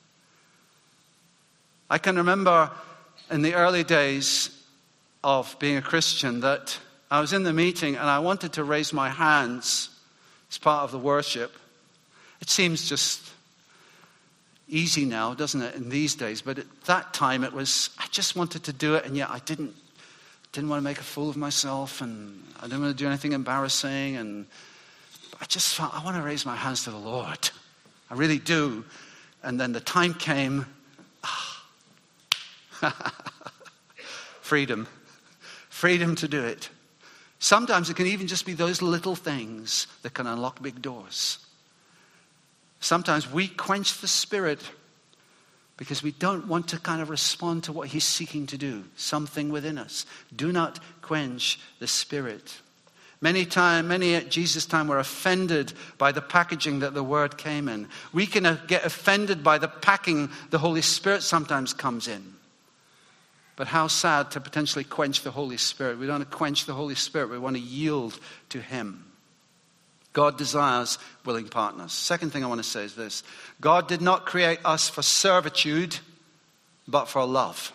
I 1.88 1.98
can 1.98 2.16
remember 2.16 2.70
in 3.30 3.42
the 3.42 3.54
early 3.54 3.84
days 3.84 4.50
of 5.22 5.56
being 5.58 5.76
a 5.76 5.82
Christian 5.82 6.40
that 6.40 6.78
I 7.10 7.20
was 7.20 7.32
in 7.32 7.42
the 7.42 7.52
meeting 7.52 7.96
and 7.96 8.08
I 8.08 8.20
wanted 8.20 8.52
to 8.54 8.64
raise 8.64 8.92
my 8.92 9.08
hands 9.08 9.90
as 10.50 10.58
part 10.58 10.84
of 10.84 10.92
the 10.92 10.98
worship. 10.98 11.52
It 12.40 12.48
seems 12.48 12.88
just 12.88 13.30
easy 14.68 15.04
now, 15.04 15.34
doesn't 15.34 15.60
it, 15.60 15.74
in 15.74 15.88
these 15.88 16.14
days? 16.14 16.42
But 16.42 16.58
at 16.58 16.84
that 16.84 17.12
time, 17.12 17.44
it 17.44 17.52
was, 17.52 17.90
I 17.98 18.06
just 18.10 18.36
wanted 18.36 18.64
to 18.64 18.72
do 18.72 18.94
it, 18.94 19.04
and 19.04 19.16
yet 19.16 19.30
I 19.30 19.40
didn't 19.40 19.74
didn't 20.52 20.68
want 20.68 20.80
to 20.80 20.84
make 20.84 20.98
a 20.98 21.04
fool 21.04 21.30
of 21.30 21.36
myself 21.36 22.00
and 22.00 22.42
I 22.58 22.62
didn't 22.62 22.82
want 22.82 22.96
to 22.96 23.02
do 23.02 23.06
anything 23.06 23.32
embarrassing. 23.32 24.16
And 24.16 24.46
I 25.40 25.44
just 25.44 25.74
felt, 25.74 25.94
I 25.94 26.04
want 26.04 26.16
to 26.16 26.22
raise 26.22 26.44
my 26.44 26.56
hands 26.56 26.84
to 26.84 26.90
the 26.90 26.96
Lord. 26.96 27.50
I 28.10 28.14
really 28.14 28.38
do. 28.38 28.84
And 29.42 29.60
then 29.60 29.72
the 29.72 29.80
time 29.80 30.14
came. 30.14 30.66
Freedom. 34.40 34.88
Freedom 35.68 36.14
to 36.16 36.26
do 36.26 36.44
it. 36.44 36.68
Sometimes 37.38 37.88
it 37.88 37.96
can 37.96 38.06
even 38.06 38.26
just 38.26 38.44
be 38.44 38.52
those 38.52 38.82
little 38.82 39.14
things 39.14 39.86
that 40.02 40.12
can 40.12 40.26
unlock 40.26 40.60
big 40.60 40.82
doors. 40.82 41.38
Sometimes 42.80 43.30
we 43.30 43.46
quench 43.48 44.00
the 44.00 44.08
spirit 44.08 44.60
because 45.80 46.02
we 46.02 46.12
don't 46.12 46.46
want 46.46 46.68
to 46.68 46.78
kind 46.78 47.00
of 47.00 47.08
respond 47.08 47.64
to 47.64 47.72
what 47.72 47.88
he's 47.88 48.04
seeking 48.04 48.46
to 48.46 48.58
do, 48.58 48.84
something 48.96 49.48
within 49.48 49.78
us. 49.78 50.04
Do 50.36 50.52
not 50.52 50.78
quench 51.00 51.58
the 51.78 51.86
spirit. 51.86 52.60
Many 53.22 53.46
time, 53.46 53.88
many 53.88 54.14
at 54.14 54.30
Jesus' 54.30 54.66
time 54.66 54.88
were 54.88 54.98
offended 54.98 55.72
by 55.96 56.12
the 56.12 56.20
packaging 56.20 56.80
that 56.80 56.92
the 56.92 57.02
word 57.02 57.38
came 57.38 57.66
in. 57.66 57.88
We 58.12 58.26
can 58.26 58.44
uh, 58.44 58.58
get 58.66 58.84
offended 58.84 59.42
by 59.42 59.56
the 59.56 59.68
packing 59.68 60.28
the 60.50 60.58
Holy 60.58 60.82
Spirit 60.82 61.22
sometimes 61.22 61.72
comes 61.72 62.08
in. 62.08 62.34
But 63.56 63.66
how 63.66 63.86
sad 63.86 64.32
to 64.32 64.40
potentially 64.40 64.84
quench 64.84 65.22
the 65.22 65.30
Holy 65.30 65.56
Spirit. 65.56 65.98
We 65.98 66.06
don't 66.06 66.18
want 66.18 66.30
to 66.30 66.36
quench 66.36 66.66
the 66.66 66.74
Holy 66.74 66.94
Spirit, 66.94 67.30
we 67.30 67.38
want 67.38 67.56
to 67.56 67.62
yield 67.62 68.20
to 68.50 68.60
Him. 68.60 69.09
God 70.12 70.36
desires 70.36 70.98
willing 71.24 71.48
partners. 71.48 71.92
Second 71.92 72.32
thing 72.32 72.42
I 72.42 72.48
want 72.48 72.62
to 72.62 72.68
say 72.68 72.84
is 72.84 72.94
this 72.94 73.22
God 73.60 73.88
did 73.88 74.00
not 74.00 74.26
create 74.26 74.58
us 74.64 74.88
for 74.88 75.02
servitude, 75.02 75.98
but 76.88 77.06
for 77.06 77.24
love. 77.24 77.72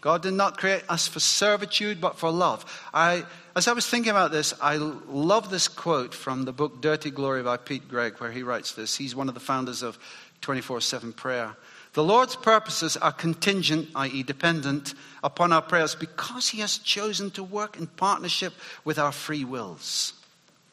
God 0.00 0.22
did 0.22 0.32
not 0.32 0.56
create 0.56 0.82
us 0.88 1.06
for 1.06 1.20
servitude, 1.20 2.00
but 2.00 2.18
for 2.18 2.30
love. 2.30 2.64
I, 2.94 3.24
as 3.54 3.68
I 3.68 3.72
was 3.72 3.86
thinking 3.86 4.10
about 4.10 4.30
this, 4.30 4.54
I 4.60 4.76
love 4.76 5.50
this 5.50 5.68
quote 5.68 6.14
from 6.14 6.44
the 6.44 6.52
book 6.52 6.80
Dirty 6.80 7.10
Glory 7.10 7.42
by 7.42 7.58
Pete 7.58 7.86
Greig, 7.86 8.14
where 8.18 8.32
he 8.32 8.42
writes 8.42 8.72
this. 8.72 8.96
He's 8.96 9.14
one 9.14 9.28
of 9.28 9.34
the 9.34 9.40
founders 9.40 9.82
of 9.82 9.98
24 10.40 10.80
7 10.80 11.12
prayer. 11.12 11.54
The 11.92 12.04
Lord's 12.04 12.36
purposes 12.36 12.96
are 12.96 13.12
contingent, 13.12 13.88
i.e., 13.96 14.22
dependent, 14.22 14.94
upon 15.24 15.52
our 15.52 15.60
prayers 15.60 15.96
because 15.96 16.48
He 16.48 16.60
has 16.60 16.78
chosen 16.78 17.32
to 17.32 17.42
work 17.42 17.76
in 17.76 17.88
partnership 17.88 18.52
with 18.84 18.98
our 18.98 19.10
free 19.10 19.44
wills. 19.44 20.12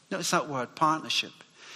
Notice 0.10 0.32
that 0.32 0.50
word, 0.50 0.76
partnership. 0.76 1.32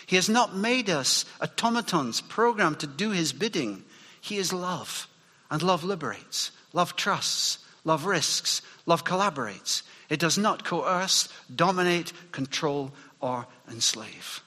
He 0.06 0.16
has 0.16 0.30
not 0.30 0.56
made 0.56 0.90
us 0.90 1.26
automatons 1.42 2.22
programmed 2.22 2.80
to 2.80 2.88
do 2.88 3.12
his 3.12 3.34
bidding. 3.34 3.84
He 4.20 4.38
is 4.38 4.54
love, 4.54 5.08
and 5.50 5.62
love 5.62 5.84
liberates. 5.84 6.52
Love 6.74 6.96
trusts. 6.96 7.60
Love 7.84 8.06
risks. 8.06 8.62
Love 8.86 9.04
collaborates. 9.04 9.84
It 10.10 10.20
does 10.20 10.38
not 10.38 10.64
coerce, 10.64 11.30
dominate, 11.54 12.14
control, 12.32 12.92
or 13.20 13.48
enslave. 13.70 14.42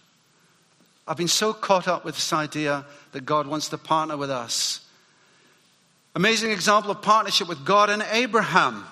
I've 1.07 1.17
been 1.17 1.29
so 1.29 1.53
caught 1.53 1.89
up 1.89 2.05
with 2.05 2.15
this 2.15 2.33
idea 2.33 2.85
that 3.13 3.27
God 3.27 3.47
wants 3.47 3.69
to 3.69 3.79
partner 3.79 4.17
with 4.17 4.31
us. 4.31 4.81
Amazing 6.15 6.53
example 6.53 6.91
of 6.91 7.03
partnership 7.03 7.49
with 7.49 7.65
God 7.65 7.91
and 7.91 8.05
Abraham. 8.13 8.85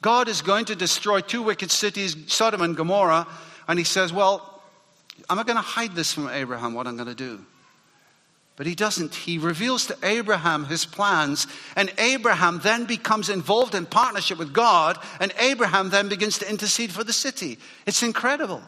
God 0.00 0.28
is 0.28 0.42
going 0.42 0.66
to 0.66 0.76
destroy 0.76 1.20
two 1.20 1.42
wicked 1.42 1.70
cities, 1.70 2.16
Sodom 2.28 2.62
and 2.62 2.76
Gomorrah, 2.76 3.26
and 3.68 3.78
he 3.78 3.84
says, 3.84 4.12
Well, 4.12 4.60
I'm 5.28 5.38
I 5.38 5.42
going 5.44 5.56
to 5.56 5.62
hide 5.62 5.94
this 5.94 6.12
from 6.12 6.28
Abraham, 6.28 6.74
what 6.74 6.86
I'm 6.86 6.96
going 6.96 7.08
to 7.08 7.14
do? 7.14 7.44
But 8.56 8.66
he 8.66 8.74
doesn't. 8.74 9.14
He 9.14 9.38
reveals 9.38 9.86
to 9.86 9.96
Abraham 10.02 10.64
his 10.64 10.84
plans, 10.84 11.46
and 11.76 11.92
Abraham 11.96 12.58
then 12.60 12.86
becomes 12.86 13.28
involved 13.28 13.76
in 13.76 13.86
partnership 13.86 14.36
with 14.36 14.52
God, 14.52 14.98
and 15.20 15.32
Abraham 15.38 15.90
then 15.90 16.08
begins 16.08 16.38
to 16.38 16.50
intercede 16.50 16.90
for 16.90 17.04
the 17.04 17.12
city. 17.12 17.58
It's 17.86 18.02
incredible. 18.02 18.62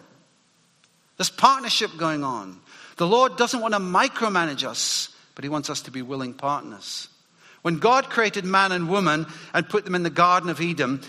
There's 1.17 1.31
partnership 1.31 1.91
going 1.97 2.23
on. 2.23 2.61
The 2.99 3.07
Lord 3.07 3.37
doesn't 3.37 3.61
want 3.61 3.75
to 3.75 3.81
micromanage 3.81 4.63
us, 4.63 5.09
but 5.35 5.43
he 5.43 5.49
wants 5.49 5.69
us 5.71 5.83
to 5.83 5.91
be 5.91 6.03
willing 6.03 6.35
partners. 6.35 7.09
When 7.63 7.79
God 7.79 8.09
created 8.09 8.45
man 8.45 8.73
and 8.73 8.89
woman 8.89 9.27
and 9.53 9.69
put 9.69 9.85
them 9.85 9.95
in 9.95 10.03
the 10.03 10.11
Garden 10.11 10.51
of 10.51 10.61
Eden, 10.61 11.01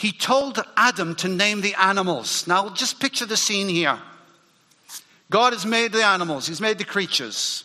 he 0.00 0.12
told 0.12 0.58
Adam 0.78 1.14
to 1.16 1.28
name 1.28 1.60
the 1.60 1.74
animals. 1.74 2.46
Now, 2.46 2.70
just 2.70 3.00
picture 3.00 3.26
the 3.26 3.36
scene 3.36 3.68
here. 3.68 3.98
God 5.28 5.52
has 5.52 5.66
made 5.66 5.92
the 5.92 6.02
animals, 6.02 6.46
he's 6.46 6.60
made 6.60 6.78
the 6.78 6.84
creatures 6.84 7.64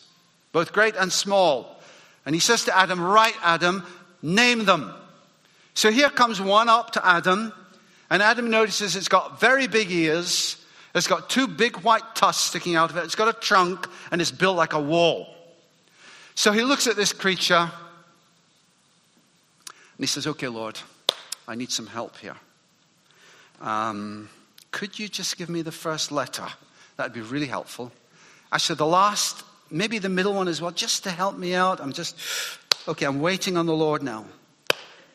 both 0.51 0.71
great 0.71 0.95
and 0.95 1.11
small. 1.11 1.81
And 2.25 2.33
he 2.33 2.39
says 2.39 2.63
to 2.63 2.77
Adam, 2.77 3.01
Right, 3.01 3.35
Adam, 3.41 3.85
name 4.21 4.63
them. 4.63 4.93
So 5.73 5.91
here 5.91 6.09
comes 6.09 6.39
one 6.39 6.69
up 6.69 6.91
to 6.91 7.05
Adam, 7.05 7.51
and 8.09 8.21
Adam 8.21 8.49
notices 8.49 8.95
it's 8.95 9.09
got 9.09 9.39
very 9.41 9.67
big 9.67 9.91
ears, 9.91 10.55
it's 10.93 11.07
got 11.07 11.29
two 11.29 11.47
big 11.47 11.75
white 11.83 12.15
tusks 12.15 12.43
sticking 12.43 12.75
out 12.75 12.89
of 12.89 12.95
it, 12.95 13.03
it's 13.03 13.15
got 13.15 13.27
a 13.27 13.33
trunk, 13.33 13.87
and 14.11 14.21
it's 14.21 14.31
built 14.31 14.55
like 14.55 14.71
a 14.71 14.79
wall. 14.79 15.27
So 16.35 16.53
he 16.53 16.63
looks 16.63 16.87
at 16.87 16.95
this 16.95 17.11
creature, 17.13 17.69
and 19.65 19.99
he 19.99 20.05
says, 20.05 20.27
Okay, 20.27 20.47
Lord, 20.47 20.79
I 21.47 21.55
need 21.55 21.71
some 21.71 21.87
help 21.87 22.17
here. 22.17 22.35
Um, 23.61 24.29
could 24.71 24.99
you 24.99 25.07
just 25.07 25.37
give 25.37 25.49
me 25.49 25.61
the 25.61 25.71
first 25.71 26.11
letter? 26.11 26.47
That'd 26.97 27.13
be 27.13 27.21
really 27.21 27.47
helpful. 27.47 27.91
Actually, 28.51 28.77
the 28.77 28.85
last 28.85 29.43
maybe 29.69 29.99
the 29.99 30.09
middle 30.09 30.33
one 30.33 30.47
as 30.47 30.61
well, 30.61 30.71
just 30.71 31.03
to 31.03 31.11
help 31.11 31.37
me 31.37 31.53
out. 31.53 31.81
I'm 31.81 31.93
just, 31.93 32.17
okay, 32.87 33.05
I'm 33.05 33.21
waiting 33.21 33.57
on 33.57 33.65
the 33.65 33.73
Lord 33.73 34.03
now. 34.03 34.25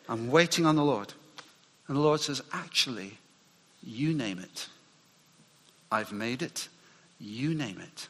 I'm 0.08 0.30
waiting 0.30 0.66
on 0.66 0.76
the 0.76 0.84
Lord. 0.84 1.12
And 1.88 1.96
the 1.96 2.00
Lord 2.00 2.20
says, 2.20 2.42
actually, 2.52 3.18
you 3.82 4.12
name 4.12 4.38
it. 4.38 4.68
I've 5.90 6.12
made 6.12 6.42
it. 6.42 6.68
You 7.18 7.54
name 7.54 7.80
it. 7.80 8.08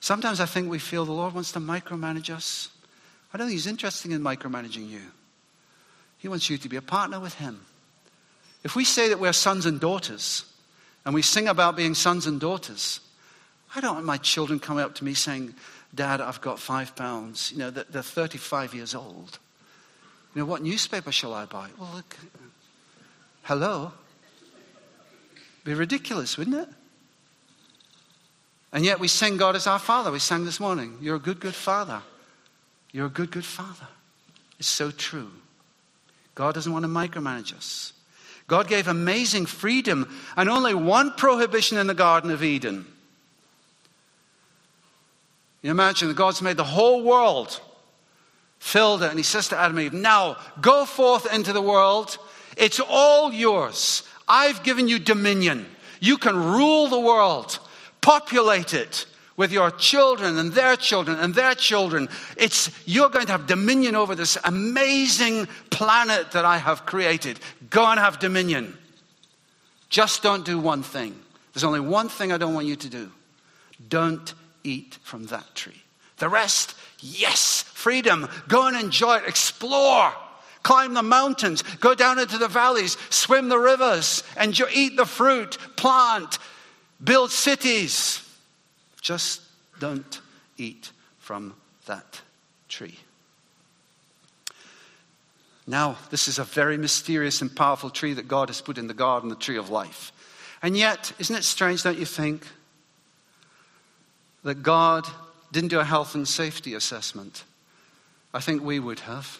Sometimes 0.00 0.40
I 0.40 0.46
think 0.46 0.70
we 0.70 0.78
feel 0.78 1.04
the 1.04 1.12
Lord 1.12 1.34
wants 1.34 1.52
to 1.52 1.60
micromanage 1.60 2.30
us. 2.30 2.68
I 3.32 3.38
don't 3.38 3.46
think 3.46 3.54
He's 3.54 3.66
interested 3.66 4.12
in 4.12 4.20
micromanaging 4.20 4.88
you. 4.88 5.00
He 6.24 6.28
wants 6.28 6.48
you 6.48 6.56
to 6.56 6.70
be 6.70 6.76
a 6.76 6.80
partner 6.80 7.20
with 7.20 7.34
Him. 7.34 7.60
If 8.62 8.74
we 8.74 8.86
say 8.86 9.10
that 9.10 9.20
we're 9.20 9.34
sons 9.34 9.66
and 9.66 9.78
daughters, 9.78 10.46
and 11.04 11.14
we 11.14 11.20
sing 11.20 11.48
about 11.48 11.76
being 11.76 11.92
sons 11.92 12.26
and 12.26 12.40
daughters, 12.40 13.00
I 13.76 13.82
don't 13.82 13.96
want 13.96 14.06
my 14.06 14.16
children 14.16 14.58
coming 14.58 14.82
up 14.82 14.94
to 14.94 15.04
me 15.04 15.12
saying, 15.12 15.52
Dad, 15.94 16.22
I've 16.22 16.40
got 16.40 16.58
five 16.58 16.96
pounds. 16.96 17.52
You 17.52 17.58
know, 17.58 17.70
they're 17.70 18.02
35 18.02 18.72
years 18.72 18.94
old. 18.94 19.38
You 20.34 20.40
know, 20.40 20.46
what 20.46 20.62
newspaper 20.62 21.12
shall 21.12 21.34
I 21.34 21.44
buy? 21.44 21.68
Well, 21.78 21.90
look, 21.94 22.16
hello? 23.42 23.92
Be 25.62 25.74
ridiculous, 25.74 26.38
wouldn't 26.38 26.56
it? 26.56 26.68
And 28.72 28.82
yet 28.82 28.98
we 28.98 29.08
sing 29.08 29.36
God 29.36 29.56
as 29.56 29.66
our 29.66 29.78
Father. 29.78 30.10
We 30.10 30.20
sang 30.20 30.46
this 30.46 30.58
morning. 30.58 30.96
You're 31.02 31.16
a 31.16 31.20
good, 31.20 31.38
good 31.38 31.54
Father. 31.54 32.00
You're 32.92 33.08
a 33.08 33.10
good, 33.10 33.30
good 33.30 33.44
Father. 33.44 33.88
It's 34.58 34.68
so 34.68 34.90
true. 34.90 35.30
God 36.34 36.54
doesn't 36.54 36.72
want 36.72 36.84
to 36.84 36.88
micromanage 36.88 37.54
us. 37.56 37.92
God 38.46 38.68
gave 38.68 38.88
amazing 38.88 39.46
freedom 39.46 40.12
and 40.36 40.48
only 40.50 40.74
one 40.74 41.12
prohibition 41.12 41.78
in 41.78 41.86
the 41.86 41.94
Garden 41.94 42.30
of 42.30 42.42
Eden 42.42 42.86
you 45.64 45.70
imagine 45.70 46.08
that 46.08 46.14
God's 46.14 46.42
made 46.42 46.58
the 46.58 46.62
whole 46.62 47.02
world, 47.02 47.58
filled 48.58 49.02
it, 49.02 49.08
and 49.08 49.18
He 49.18 49.22
says 49.22 49.48
to 49.48 49.58
Adam 49.58 49.78
and 49.78 49.86
Eve, 49.86 49.92
Now 49.94 50.36
go 50.60 50.84
forth 50.84 51.32
into 51.32 51.54
the 51.54 51.62
world. 51.62 52.18
It's 52.58 52.80
all 52.80 53.32
yours. 53.32 54.02
I've 54.28 54.62
given 54.62 54.88
you 54.88 54.98
dominion. 54.98 55.64
You 56.00 56.18
can 56.18 56.36
rule 56.36 56.88
the 56.88 57.00
world, 57.00 57.58
populate 58.02 58.74
it 58.74 59.06
with 59.36 59.52
your 59.52 59.70
children 59.70 60.38
and 60.38 60.52
their 60.52 60.76
children 60.76 61.18
and 61.18 61.34
their 61.34 61.54
children. 61.54 62.08
It's, 62.36 62.70
you're 62.86 63.10
going 63.10 63.26
to 63.26 63.32
have 63.32 63.46
dominion 63.46 63.94
over 63.94 64.14
this 64.14 64.38
amazing 64.44 65.46
planet 65.70 66.32
that 66.32 66.44
I 66.44 66.58
have 66.58 66.86
created. 66.86 67.40
Go 67.70 67.84
and 67.86 67.98
have 67.98 68.18
dominion. 68.18 68.76
Just 69.88 70.22
don't 70.22 70.44
do 70.44 70.58
one 70.58 70.82
thing. 70.82 71.18
There's 71.52 71.64
only 71.64 71.80
one 71.80 72.08
thing 72.08 72.32
I 72.32 72.38
don't 72.38 72.54
want 72.54 72.66
you 72.66 72.76
to 72.76 72.88
do. 72.88 73.10
Don't 73.88 74.32
eat 74.62 74.98
from 75.02 75.26
that 75.26 75.54
tree. 75.54 75.82
The 76.18 76.28
rest, 76.28 76.74
yes, 77.00 77.62
freedom. 77.62 78.28
Go 78.48 78.66
and 78.66 78.76
enjoy 78.76 79.16
it, 79.16 79.28
explore. 79.28 80.12
Climb 80.62 80.94
the 80.94 81.02
mountains, 81.02 81.62
go 81.80 81.94
down 81.94 82.18
into 82.18 82.38
the 82.38 82.48
valleys, 82.48 82.96
swim 83.10 83.50
the 83.50 83.58
rivers, 83.58 84.22
enjoy, 84.40 84.64
eat 84.72 84.96
the 84.96 85.04
fruit, 85.04 85.58
plant, 85.76 86.38
build 87.02 87.30
cities. 87.30 88.23
Just 89.04 89.42
don't 89.78 90.20
eat 90.56 90.90
from 91.18 91.54
that 91.84 92.22
tree. 92.68 92.98
Now, 95.66 95.98
this 96.10 96.26
is 96.26 96.38
a 96.38 96.44
very 96.44 96.78
mysterious 96.78 97.42
and 97.42 97.54
powerful 97.54 97.90
tree 97.90 98.14
that 98.14 98.28
God 98.28 98.48
has 98.48 98.62
put 98.62 98.78
in 98.78 98.86
the 98.86 98.94
garden, 98.94 99.28
the 99.28 99.36
tree 99.36 99.58
of 99.58 99.68
life. 99.68 100.10
And 100.62 100.74
yet, 100.76 101.12
isn't 101.18 101.36
it 101.36 101.44
strange, 101.44 101.82
don't 101.82 101.98
you 101.98 102.06
think, 102.06 102.46
that 104.42 104.62
God 104.62 105.06
didn't 105.52 105.68
do 105.68 105.80
a 105.80 105.84
health 105.84 106.14
and 106.14 106.26
safety 106.26 106.72
assessment. 106.72 107.44
I 108.32 108.40
think 108.40 108.62
we 108.62 108.80
would 108.80 109.00
have. 109.00 109.38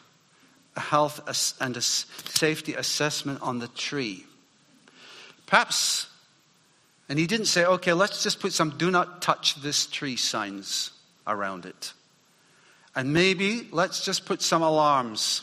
A 0.77 0.81
health 0.81 1.21
and 1.61 1.77
a 1.77 1.81
safety 1.81 2.75
assessment 2.75 3.41
on 3.41 3.61
the 3.61 3.69
tree. 3.69 4.27
Perhaps, 5.47 6.09
and 7.09 7.19
he 7.19 7.27
didn't 7.27 7.47
say, 7.47 7.65
okay, 7.65 7.93
let's 7.93 8.23
just 8.23 8.41
put 8.41 8.53
some 8.53 8.71
do 8.71 8.91
not 8.91 9.21
touch 9.21 9.57
this 9.57 9.87
tree 9.87 10.17
signs 10.17 10.91
around 11.27 11.67
it. 11.67 11.93
And 12.95 13.13
maybe 13.13 13.69
let's 13.73 14.05
just 14.05 14.25
put 14.25 14.41
some 14.41 14.63
alarms. 14.63 15.43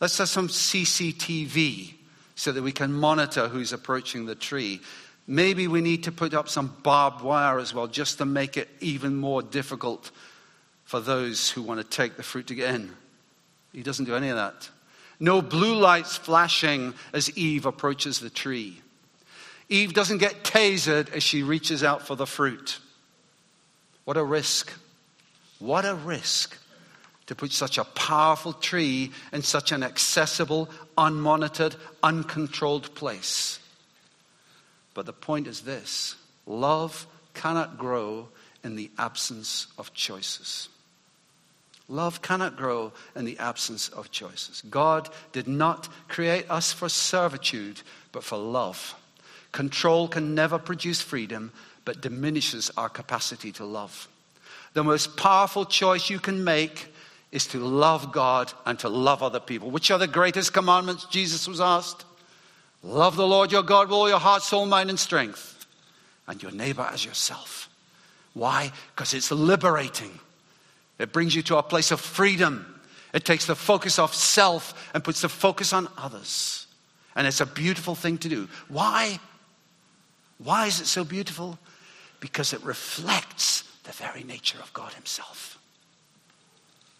Let's 0.00 0.18
have 0.18 0.28
some 0.28 0.48
CCTV 0.48 1.94
so 2.34 2.52
that 2.52 2.62
we 2.62 2.72
can 2.72 2.92
monitor 2.92 3.48
who's 3.48 3.72
approaching 3.72 4.26
the 4.26 4.34
tree. 4.34 4.80
Maybe 5.26 5.68
we 5.68 5.80
need 5.80 6.04
to 6.04 6.12
put 6.12 6.34
up 6.34 6.48
some 6.48 6.74
barbed 6.82 7.22
wire 7.22 7.58
as 7.58 7.72
well, 7.72 7.86
just 7.86 8.18
to 8.18 8.24
make 8.24 8.56
it 8.56 8.68
even 8.80 9.14
more 9.14 9.42
difficult 9.42 10.10
for 10.84 11.00
those 11.00 11.50
who 11.50 11.62
want 11.62 11.80
to 11.80 11.86
take 11.86 12.16
the 12.16 12.22
fruit 12.22 12.48
to 12.48 12.54
get 12.54 12.74
in. 12.74 12.90
He 13.72 13.82
doesn't 13.82 14.06
do 14.06 14.16
any 14.16 14.28
of 14.28 14.36
that. 14.36 14.68
No 15.20 15.42
blue 15.42 15.76
lights 15.76 16.16
flashing 16.16 16.94
as 17.12 17.36
Eve 17.36 17.66
approaches 17.66 18.18
the 18.18 18.30
tree. 18.30 18.80
Eve 19.70 19.94
doesn't 19.94 20.18
get 20.18 20.42
tasered 20.42 21.10
as 21.14 21.22
she 21.22 21.42
reaches 21.42 21.82
out 21.82 22.06
for 22.06 22.16
the 22.16 22.26
fruit. 22.26 22.80
What 24.04 24.16
a 24.16 24.24
risk. 24.24 24.72
What 25.60 25.84
a 25.84 25.94
risk 25.94 26.58
to 27.26 27.36
put 27.36 27.52
such 27.52 27.78
a 27.78 27.84
powerful 27.84 28.52
tree 28.52 29.12
in 29.32 29.42
such 29.42 29.70
an 29.70 29.84
accessible, 29.84 30.68
unmonitored, 30.98 31.76
uncontrolled 32.02 32.92
place. 32.96 33.60
But 34.94 35.06
the 35.06 35.12
point 35.12 35.46
is 35.46 35.60
this 35.60 36.16
love 36.46 37.06
cannot 37.34 37.78
grow 37.78 38.28
in 38.64 38.74
the 38.74 38.90
absence 38.98 39.68
of 39.78 39.94
choices. 39.94 40.68
Love 41.88 42.22
cannot 42.22 42.56
grow 42.56 42.92
in 43.14 43.24
the 43.24 43.38
absence 43.38 43.88
of 43.88 44.10
choices. 44.10 44.62
God 44.68 45.08
did 45.32 45.46
not 45.46 45.88
create 46.08 46.50
us 46.50 46.72
for 46.72 46.88
servitude, 46.88 47.82
but 48.10 48.24
for 48.24 48.38
love. 48.38 48.94
Control 49.52 50.08
can 50.08 50.34
never 50.34 50.58
produce 50.58 51.00
freedom, 51.00 51.52
but 51.84 52.00
diminishes 52.00 52.70
our 52.76 52.88
capacity 52.88 53.52
to 53.52 53.64
love. 53.64 54.08
The 54.74 54.84
most 54.84 55.16
powerful 55.16 55.64
choice 55.64 56.10
you 56.10 56.20
can 56.20 56.44
make 56.44 56.92
is 57.32 57.46
to 57.48 57.58
love 57.58 58.12
God 58.12 58.52
and 58.66 58.78
to 58.80 58.88
love 58.88 59.22
other 59.22 59.40
people. 59.40 59.70
Which 59.70 59.90
are 59.90 59.98
the 59.98 60.06
greatest 60.06 60.52
commandments? 60.52 61.06
Jesus 61.06 61.46
was 61.48 61.60
asked. 61.60 62.04
Love 62.82 63.16
the 63.16 63.26
Lord 63.26 63.52
your 63.52 63.62
God 63.62 63.88
with 63.88 63.94
all 63.94 64.08
your 64.08 64.18
heart, 64.18 64.42
soul, 64.42 64.66
mind, 64.66 64.90
and 64.90 64.98
strength, 64.98 65.66
and 66.26 66.42
your 66.42 66.52
neighbor 66.52 66.88
as 66.90 67.04
yourself. 67.04 67.68
Why? 68.34 68.72
Because 68.94 69.14
it's 69.14 69.30
liberating. 69.30 70.18
It 70.98 71.12
brings 71.12 71.34
you 71.34 71.42
to 71.42 71.56
a 71.56 71.62
place 71.62 71.90
of 71.90 72.00
freedom. 72.00 72.80
It 73.12 73.24
takes 73.24 73.46
the 73.46 73.56
focus 73.56 73.98
off 73.98 74.14
self 74.14 74.90
and 74.94 75.02
puts 75.02 75.20
the 75.20 75.28
focus 75.28 75.72
on 75.72 75.88
others. 75.98 76.66
And 77.16 77.26
it's 77.26 77.40
a 77.40 77.46
beautiful 77.46 77.94
thing 77.94 78.18
to 78.18 78.28
do. 78.28 78.48
Why? 78.68 79.18
Why 80.42 80.66
is 80.66 80.80
it 80.80 80.86
so 80.86 81.04
beautiful? 81.04 81.58
Because 82.20 82.52
it 82.52 82.62
reflects 82.62 83.62
the 83.84 83.92
very 83.92 84.24
nature 84.24 84.58
of 84.62 84.72
God 84.72 84.92
Himself. 84.94 85.58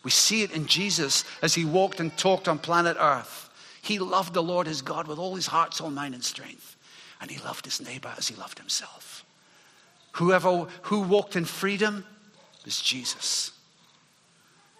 We 0.02 0.10
see 0.10 0.42
it 0.42 0.52
in 0.52 0.66
Jesus 0.66 1.24
as 1.42 1.54
He 1.54 1.64
walked 1.64 2.00
and 2.00 2.16
talked 2.16 2.48
on 2.48 2.58
planet 2.58 2.96
Earth. 2.98 3.50
He 3.82 3.98
loved 3.98 4.34
the 4.34 4.42
Lord 4.42 4.66
his 4.66 4.82
God 4.82 5.06
with 5.06 5.18
all 5.18 5.34
his 5.34 5.46
heart, 5.46 5.74
soul, 5.74 5.90
mind, 5.90 6.14
and 6.14 6.24
strength. 6.24 6.76
And 7.20 7.30
he 7.30 7.38
loved 7.42 7.64
his 7.64 7.80
neighbor 7.80 8.12
as 8.16 8.28
he 8.28 8.34
loved 8.36 8.58
himself. 8.58 9.24
Whoever 10.12 10.66
who 10.82 11.00
walked 11.02 11.36
in 11.36 11.44
freedom 11.44 12.04
is 12.66 12.80
Jesus. 12.80 13.52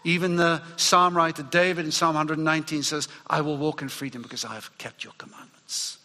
Even 0.04 0.36
the 0.36 0.62
psalm 0.76 1.16
writer 1.16 1.42
David 1.42 1.84
in 1.84 1.92
Psalm 1.92 2.14
119 2.14 2.82
says, 2.82 3.08
I 3.26 3.42
will 3.42 3.56
walk 3.56 3.82
in 3.82 3.88
freedom 3.88 4.22
because 4.22 4.44
I 4.44 4.54
have 4.54 4.76
kept 4.78 5.04
your 5.04 5.12
commandments. 5.18 5.98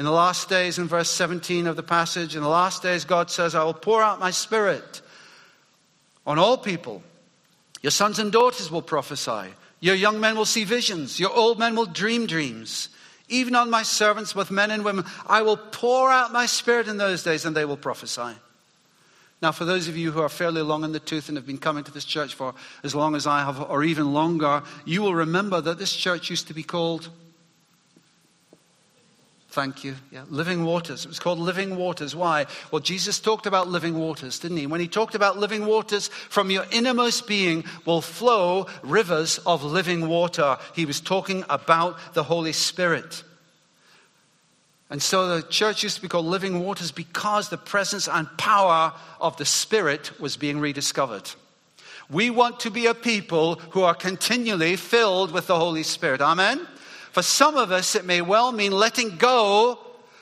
In 0.00 0.06
the 0.06 0.12
last 0.12 0.48
days, 0.48 0.78
in 0.78 0.88
verse 0.88 1.10
17 1.10 1.66
of 1.66 1.76
the 1.76 1.82
passage, 1.82 2.34
in 2.34 2.40
the 2.40 2.48
last 2.48 2.82
days, 2.82 3.04
God 3.04 3.30
says, 3.30 3.54
I 3.54 3.64
will 3.64 3.74
pour 3.74 4.02
out 4.02 4.18
my 4.18 4.30
spirit 4.30 5.02
on 6.26 6.38
all 6.38 6.56
people. 6.56 7.02
Your 7.82 7.90
sons 7.90 8.18
and 8.18 8.32
daughters 8.32 8.70
will 8.70 8.80
prophesy. 8.80 9.52
Your 9.78 9.94
young 9.94 10.18
men 10.18 10.38
will 10.38 10.46
see 10.46 10.64
visions. 10.64 11.20
Your 11.20 11.30
old 11.34 11.58
men 11.58 11.76
will 11.76 11.84
dream 11.84 12.24
dreams. 12.26 12.88
Even 13.28 13.54
on 13.54 13.68
my 13.68 13.82
servants, 13.82 14.32
both 14.32 14.50
men 14.50 14.70
and 14.70 14.86
women, 14.86 15.04
I 15.26 15.42
will 15.42 15.58
pour 15.58 16.10
out 16.10 16.32
my 16.32 16.46
spirit 16.46 16.88
in 16.88 16.96
those 16.96 17.22
days 17.22 17.44
and 17.44 17.54
they 17.54 17.66
will 17.66 17.76
prophesy. 17.76 18.38
Now, 19.42 19.52
for 19.52 19.66
those 19.66 19.86
of 19.86 19.98
you 19.98 20.12
who 20.12 20.22
are 20.22 20.30
fairly 20.30 20.62
long 20.62 20.82
in 20.82 20.92
the 20.92 20.98
tooth 20.98 21.28
and 21.28 21.36
have 21.36 21.46
been 21.46 21.58
coming 21.58 21.84
to 21.84 21.92
this 21.92 22.06
church 22.06 22.32
for 22.34 22.54
as 22.82 22.94
long 22.94 23.14
as 23.14 23.26
I 23.26 23.40
have, 23.40 23.60
or 23.60 23.84
even 23.84 24.14
longer, 24.14 24.62
you 24.86 25.02
will 25.02 25.14
remember 25.14 25.60
that 25.60 25.78
this 25.78 25.92
church 25.94 26.30
used 26.30 26.48
to 26.48 26.54
be 26.54 26.62
called. 26.62 27.10
Thank 29.50 29.82
you. 29.82 29.96
Yeah, 30.12 30.22
living 30.28 30.64
waters. 30.64 31.04
It 31.04 31.08
was 31.08 31.18
called 31.18 31.40
living 31.40 31.74
waters. 31.74 32.14
Why? 32.14 32.46
Well, 32.70 32.80
Jesus 32.80 33.18
talked 33.18 33.46
about 33.46 33.66
living 33.66 33.98
waters, 33.98 34.38
didn't 34.38 34.58
he? 34.58 34.66
When 34.68 34.80
he 34.80 34.86
talked 34.86 35.16
about 35.16 35.38
living 35.38 35.66
waters, 35.66 36.06
from 36.06 36.50
your 36.50 36.66
innermost 36.70 37.26
being 37.26 37.64
will 37.84 38.00
flow 38.00 38.68
rivers 38.82 39.38
of 39.38 39.64
living 39.64 40.06
water. 40.06 40.56
He 40.76 40.86
was 40.86 41.00
talking 41.00 41.44
about 41.50 42.14
the 42.14 42.22
Holy 42.22 42.52
Spirit. 42.52 43.24
And 44.88 45.02
so 45.02 45.36
the 45.36 45.42
church 45.42 45.82
used 45.82 45.96
to 45.96 46.02
be 46.02 46.08
called 46.08 46.26
Living 46.26 46.60
Waters 46.60 46.92
because 46.92 47.48
the 47.48 47.58
presence 47.58 48.08
and 48.08 48.28
power 48.38 48.92
of 49.20 49.36
the 49.36 49.44
Spirit 49.44 50.20
was 50.20 50.36
being 50.36 50.60
rediscovered. 50.60 51.28
We 52.08 52.30
want 52.30 52.60
to 52.60 52.70
be 52.70 52.86
a 52.86 52.94
people 52.94 53.56
who 53.70 53.82
are 53.82 53.94
continually 53.94 54.76
filled 54.76 55.32
with 55.32 55.46
the 55.46 55.58
Holy 55.58 55.84
Spirit. 55.84 56.20
Amen? 56.20 56.66
For 57.12 57.22
some 57.22 57.56
of 57.56 57.72
us, 57.72 57.94
it 57.94 58.04
may 58.04 58.22
well 58.22 58.52
mean 58.52 58.72
letting 58.72 59.16
go 59.16 59.78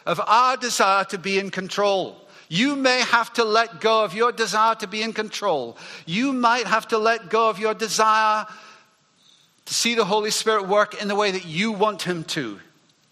of 0.07 0.21
our 0.27 0.57
desire 0.57 1.05
to 1.05 1.19
be 1.19 1.39
in 1.39 1.51
control. 1.51 2.17
You 2.49 2.77
may 2.77 3.01
have 3.01 3.33
to 3.35 3.45
let 3.45 3.81
go 3.81 4.05
of 4.05 4.15
your 4.15 4.33
desire 4.33 4.75
to 4.77 4.87
be 4.87 5.03
in 5.03 5.13
control. 5.13 5.77
You 6.07 6.33
might 6.33 6.67
have 6.67 6.89
to 6.89 6.99
let 6.99 7.29
go 7.29 7.51
of 7.51 7.59
your 7.59 7.75
desire 7.75 8.47
to 9.67 9.75
see 9.75 9.95
the 9.95 10.07
Holy 10.07 10.31
Spirit 10.31 10.67
work 10.67 11.01
in 11.01 11.09
the 11.09 11.15
way 11.15 11.31
that 11.31 11.45
you 11.45 11.73
want 11.73 12.03
Him 12.03 12.25
to. 12.25 12.59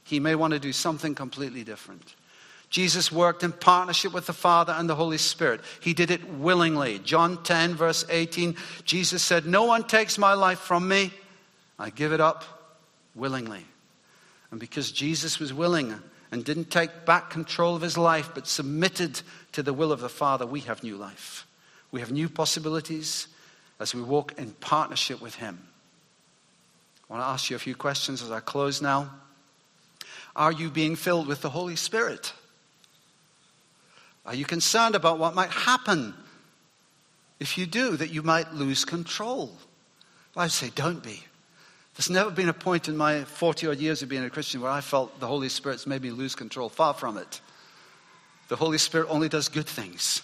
He 0.05 0.21
may 0.21 0.35
want 0.35 0.55
to 0.55 0.59
do 0.59 0.73
something 0.73 1.15
completely 1.15 1.65
different. 1.65 2.15
Jesus 2.71 3.13
worked 3.13 3.43
in 3.43 3.53
partnership 3.53 4.13
with 4.13 4.27
the 4.27 4.33
Father 4.33 4.73
and 4.73 4.89
the 4.89 4.95
Holy 4.95 5.19
Spirit. 5.19 5.61
He 5.81 5.93
did 5.93 6.11
it 6.11 6.27
willingly. 6.29 6.99
John 7.01 7.43
10, 7.43 7.75
verse 7.75 8.07
18, 8.09 8.57
Jesus 8.85 9.23
said, 9.23 9.45
No 9.45 9.65
one 9.65 9.85
takes 9.85 10.17
my 10.17 10.33
life 10.33 10.61
from 10.61 10.89
me. 10.89 11.13
I 11.79 11.91
give 11.91 12.15
it 12.15 12.21
up 12.23 12.56
willingly. 13.17 13.65
And 14.51 14.61
because 14.61 14.93
Jesus 14.93 15.41
was 15.41 15.53
willing 15.53 15.95
and 16.31 16.45
didn't 16.45 16.71
take 16.71 17.05
back 17.05 17.31
control 17.31 17.75
of 17.75 17.83
his 17.83 17.99
life, 17.99 18.31
but 18.35 18.47
submitted 18.47 19.23
to 19.53 19.63
the 19.63 19.73
will 19.73 19.91
of 19.91 20.01
the 20.01 20.09
Father, 20.09 20.47
we 20.47 20.61
have 20.61 20.83
new 20.83 20.97
life. 20.97 21.47
We 21.91 22.01
have 22.01 22.13
new 22.13 22.29
possibilities 22.29 23.29
as 23.81 23.95
we 23.95 24.03
walk 24.03 24.35
in 24.39 24.53
partnership 24.53 25.21
with 25.21 25.37
him. 25.37 25.59
I 27.09 27.13
want 27.13 27.23
to 27.23 27.29
ask 27.29 27.51
you 27.51 27.57
a 27.57 27.61
few 27.61 27.75
questions 27.75 28.23
as 28.23 28.31
I 28.31 28.41
close 28.41 28.83
now. 28.83 29.11
Are 30.35 30.53
you 30.53 30.71
being 30.71 30.97
filled 30.97 31.27
with 31.27 31.41
the 31.41 31.51
Holy 31.51 31.77
Spirit? 31.77 32.33
Are 34.27 34.35
you 34.35 34.45
concerned 34.45 34.95
about 34.95 35.19
what 35.19 35.35
might 35.35 35.51
happen 35.51 36.15
if 37.39 37.57
you 37.57 37.67
do, 37.67 37.97
that 37.97 38.11
you 38.11 38.23
might 38.23 38.53
lose 38.53 38.85
control? 38.85 39.53
I 40.37 40.49
say, 40.49 40.71
don't 40.75 41.03
be. 41.03 41.25
There's 41.97 42.11
never 42.11 42.31
been 42.31 42.51
a 42.51 42.55
point 42.55 42.89
in 42.89 42.97
my 42.97 43.25
40 43.25 43.69
odd 43.69 43.79
years 43.79 44.03
of 44.03 44.11
being 44.11 44.25
a 44.25 44.31
Christian 44.31 44.61
where 44.61 44.71
I 44.71 44.83
felt 44.83 45.19
the 45.19 45.27
Holy 45.27 45.49
Spirit's 45.49 45.87
made 45.87 46.03
me 46.03 46.11
lose 46.11 46.35
control. 46.35 46.69
Far 46.69 46.93
from 46.93 47.17
it. 47.17 47.41
The 48.49 48.57
Holy 48.57 48.79
Spirit 48.79 49.09
only 49.09 49.31
does 49.31 49.49
good 49.49 49.67
things. 49.67 50.23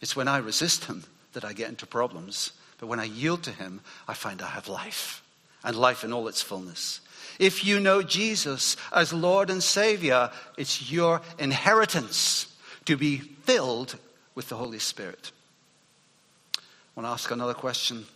It's 0.00 0.16
when 0.16 0.26
I 0.26 0.38
resist 0.38 0.86
Him 0.86 1.04
that 1.32 1.44
I 1.44 1.52
get 1.52 1.68
into 1.68 1.86
problems. 1.86 2.52
But 2.78 2.88
when 2.88 2.98
I 2.98 3.04
yield 3.04 3.44
to 3.44 3.52
Him, 3.52 3.80
I 4.08 4.14
find 4.14 4.42
I 4.42 4.48
have 4.48 4.68
life, 4.68 5.22
and 5.64 5.76
life 5.76 6.02
in 6.02 6.12
all 6.12 6.26
its 6.28 6.42
fullness. 6.42 7.00
If 7.38 7.64
you 7.64 7.78
know 7.78 8.02
Jesus 8.02 8.76
as 8.92 9.12
Lord 9.12 9.48
and 9.48 9.62
Savior, 9.62 10.30
it's 10.56 10.90
your 10.90 11.20
inheritance 11.38 12.52
to 12.86 12.96
be 12.96 13.18
filled 13.18 13.96
with 14.34 14.48
the 14.48 14.56
Holy 14.56 14.78
Spirit. 14.78 15.30
I 16.56 16.60
want 17.00 17.06
to 17.06 17.10
ask 17.12 17.30
another 17.30 17.54
question. 17.54 18.06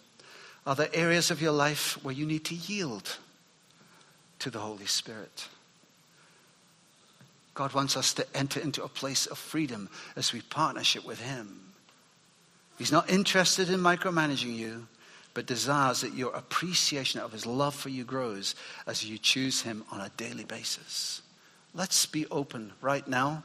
Are 0.66 0.74
there 0.74 0.90
areas 0.92 1.30
of 1.30 1.40
your 1.40 1.52
life 1.52 1.98
where 2.02 2.14
you 2.14 2.26
need 2.26 2.44
to 2.46 2.54
yield 2.54 3.18
to 4.40 4.50
the 4.50 4.58
Holy 4.58 4.86
Spirit? 4.86 5.48
God 7.54 7.72
wants 7.74 7.96
us 7.96 8.14
to 8.14 8.26
enter 8.36 8.60
into 8.60 8.84
a 8.84 8.88
place 8.88 9.26
of 9.26 9.38
freedom 9.38 9.88
as 10.16 10.32
we 10.32 10.40
partnership 10.42 11.04
with 11.04 11.20
Him. 11.20 11.60
He's 12.78 12.92
not 12.92 13.10
interested 13.10 13.68
in 13.68 13.80
micromanaging 13.80 14.56
you 14.56 14.86
but 15.34 15.46
desires 15.46 16.00
that 16.00 16.14
your 16.14 16.34
appreciation 16.34 17.20
of 17.20 17.32
his 17.32 17.46
love 17.46 17.74
for 17.74 17.88
you 17.88 18.04
grows 18.04 18.54
as 18.86 19.04
you 19.04 19.18
choose 19.18 19.62
him 19.62 19.84
on 19.90 20.00
a 20.00 20.10
daily 20.16 20.44
basis. 20.44 21.22
Let's 21.74 22.06
be 22.06 22.26
open 22.30 22.72
right 22.80 23.06
now. 23.06 23.44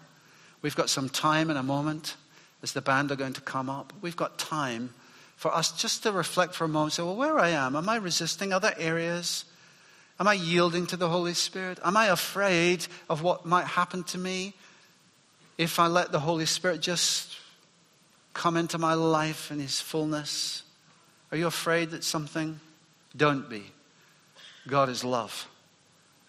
We've 0.62 0.75
got 0.75 0.89
some 0.89 1.10
time 1.10 1.51
in 1.51 1.58
a 1.58 1.63
moment 1.63 2.15
as 2.63 2.73
the 2.73 2.82
band 2.82 3.12
are 3.12 3.15
going 3.15 3.34
to 3.34 3.41
come 3.41 3.69
up. 3.69 3.93
We've 4.01 4.15
got 4.15 4.39
time 4.39 4.93
for 5.35 5.53
us 5.53 5.71
just 5.71 6.03
to 6.03 6.11
reflect 6.11 6.55
for 6.55 6.63
a 6.63 6.67
moment. 6.67 6.93
Say, 6.93 7.03
well, 7.03 7.15
where 7.15 7.37
I 7.39 7.49
am, 7.49 7.75
am 7.75 7.89
I 7.89 7.97
resisting 7.97 8.53
other 8.53 8.73
areas? 8.77 9.45
Am 10.19 10.27
I 10.27 10.33
yielding 10.33 10.87
to 10.87 10.97
the 10.97 11.09
Holy 11.09 11.33
Spirit? 11.33 11.79
Am 11.83 11.97
I 11.97 12.07
afraid 12.07 12.87
of 13.09 13.21
what 13.21 13.45
might 13.45 13.65
happen 13.65 14.03
to 14.05 14.17
me 14.17 14.53
if 15.57 15.79
I 15.79 15.87
let 15.87 16.11
the 16.11 16.19
Holy 16.19 16.45
Spirit 16.45 16.81
just 16.81 17.35
come 18.33 18.55
into 18.55 18.77
my 18.77 18.93
life 18.93 19.51
in 19.51 19.59
His 19.59 19.81
fullness? 19.81 20.63
Are 21.31 21.37
you 21.37 21.47
afraid 21.47 21.91
that 21.91 22.03
something? 22.03 22.59
Don't 23.15 23.49
be. 23.49 23.63
God 24.67 24.89
is 24.89 25.03
love. 25.03 25.49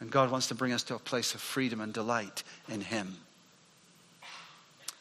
And 0.01 0.11
God 0.11 0.31
wants 0.31 0.49
to 0.49 0.55
bring 0.55 0.73
us 0.73 0.83
to 0.85 0.95
a 0.95 0.99
place 0.99 1.35
of 1.35 1.41
freedom 1.41 1.81
and 1.81 1.93
delight 1.93 2.43
in 2.69 2.81
Him. 2.81 3.17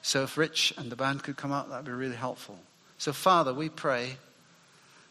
So 0.02 0.24
if 0.24 0.38
Rich 0.38 0.74
and 0.78 0.92
the 0.92 0.96
band 0.96 1.24
could 1.24 1.38
come 1.38 1.52
out, 1.52 1.70
that 1.70 1.78
would 1.78 1.86
be 1.86 1.92
really 1.92 2.16
helpful. 2.16 2.60
So, 2.98 3.14
Father, 3.14 3.54
we 3.54 3.70
pray, 3.70 4.18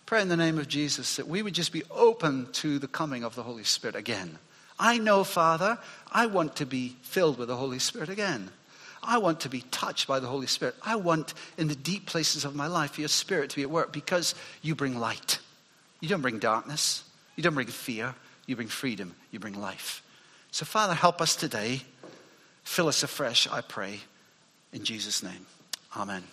pray 0.07 0.23
in 0.23 0.29
the 0.29 0.37
name 0.37 0.59
of 0.59 0.69
Jesus 0.69 1.17
that 1.17 1.29
we 1.29 1.43
would 1.43 1.55
just 1.55 1.73
be 1.73 1.83
open 1.91 2.49
to 2.53 2.79
the 2.79 2.89
coming 2.89 3.25
of 3.25 3.35
the 3.35 3.43
Holy 3.43 3.65
Spirit 3.65 3.97
again. 3.97 4.39
I 4.79 4.99
know, 4.99 5.23
Father, 5.23 5.79
I 6.11 6.27
want 6.27 6.57
to 6.57 6.67
be 6.67 6.97
filled 7.03 7.39
with 7.39 7.49
the 7.49 7.57
Holy 7.57 7.79
Spirit 7.79 8.09
again. 8.09 8.51
I 9.03 9.19
want 9.19 9.41
to 9.41 9.49
be 9.49 9.61
touched 9.71 10.09
by 10.09 10.19
the 10.19 10.27
Holy 10.27 10.47
Spirit. 10.47 10.75
I 10.83 10.97
want, 10.97 11.35
in 11.59 11.69
the 11.69 11.75
deep 11.75 12.07
places 12.07 12.45
of 12.45 12.55
my 12.55 12.67
life, 12.67 12.99
your 12.99 13.09
Spirit 13.09 13.51
to 13.51 13.57
be 13.57 13.63
at 13.63 13.71
work 13.71 13.93
because 13.93 14.35
you 14.63 14.75
bring 14.75 14.99
light. 14.99 15.39
You 16.01 16.09
don't 16.09 16.23
bring 16.23 16.39
darkness. 16.39 17.05
You 17.37 17.43
don't 17.43 17.55
bring 17.55 17.67
fear. 17.67 18.15
You 18.47 18.57
bring 18.57 18.69
freedom. 18.69 19.15
You 19.31 19.39
bring 19.39 19.61
life. 19.61 20.03
So, 20.51 20.65
Father, 20.65 20.95
help 20.95 21.21
us 21.21 21.37
today. 21.37 21.83
Fill 22.63 22.89
us 22.89 23.03
afresh, 23.03 23.47
I 23.49 23.61
pray. 23.61 24.01
In 24.73 24.85
Jesus' 24.85 25.23
name. 25.23 25.47
Amen. 25.97 26.25